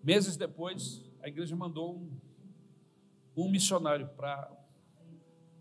[0.03, 2.21] Meses depois, a igreja mandou um,
[3.37, 4.51] um missionário para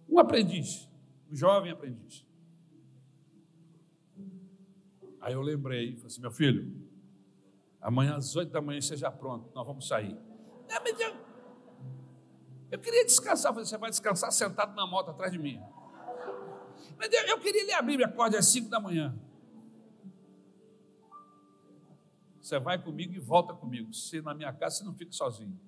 [0.08, 0.88] um aprendiz,
[1.30, 2.26] um jovem aprendiz.
[5.26, 6.72] Aí eu lembrei, falei assim, meu filho,
[7.82, 10.16] amanhã às oito da manhã seja pronto, nós vamos sair.
[12.70, 13.50] Eu queria descansar.
[13.50, 15.60] Eu falei, você vai descansar sentado na moto atrás de mim.
[16.96, 19.20] Mas eu queria ler a Bíblia, acorde às 5 da manhã.
[22.40, 23.92] Você vai comigo e volta comigo.
[23.96, 25.60] Se na minha casa, você não fica sozinho.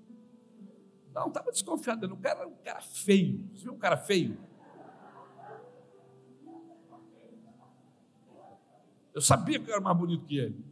[1.15, 2.05] Não, estava desconfiado.
[2.13, 3.49] O cara, um cara feio.
[3.55, 4.37] Você viu um cara feio?
[9.17, 10.63] Eu sabia que eu era mais bonito que ele.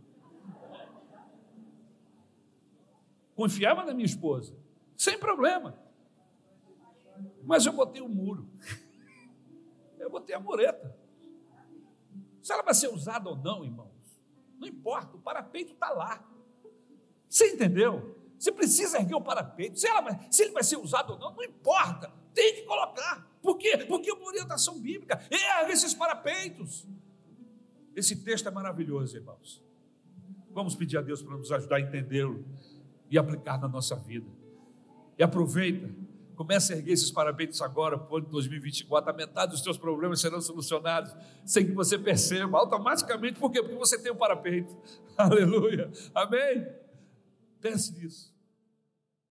[3.36, 4.56] Confiava na minha esposa,
[4.96, 5.76] sem problema.
[7.44, 8.48] Mas eu botei o um muro.
[9.98, 10.96] Eu botei a mureta.
[12.44, 14.22] Se ela vai ser usada ou não, irmãos,
[14.60, 16.24] não importa, o parapeito está lá.
[17.28, 18.16] Você entendeu?
[18.38, 19.80] Você precisa erguer o parapeito.
[19.80, 22.14] Se, vai, se, ele vai ser usado ou não, não importa.
[22.32, 23.28] Tem que colocar.
[23.42, 23.76] Por quê?
[23.88, 25.20] Porque é uma orientação bíblica.
[25.32, 26.86] Ergue esses parapeitos.
[27.96, 29.64] Esse texto é maravilhoso, irmãos.
[30.52, 32.46] Vamos pedir a Deus para nos ajudar a entendê-lo
[33.10, 34.28] e aplicar na nossa vida.
[35.18, 35.90] E aproveita,
[36.36, 40.20] comece a erguer esses parapeitos agora, para o ano 2024, a metade dos seus problemas
[40.20, 41.16] serão solucionados,
[41.46, 43.62] sem que você perceba, automaticamente, por quê?
[43.62, 44.76] Porque você tem um parapeito.
[45.18, 45.90] Aleluia.
[46.14, 46.68] Amém?
[47.62, 48.35] Pense nisso.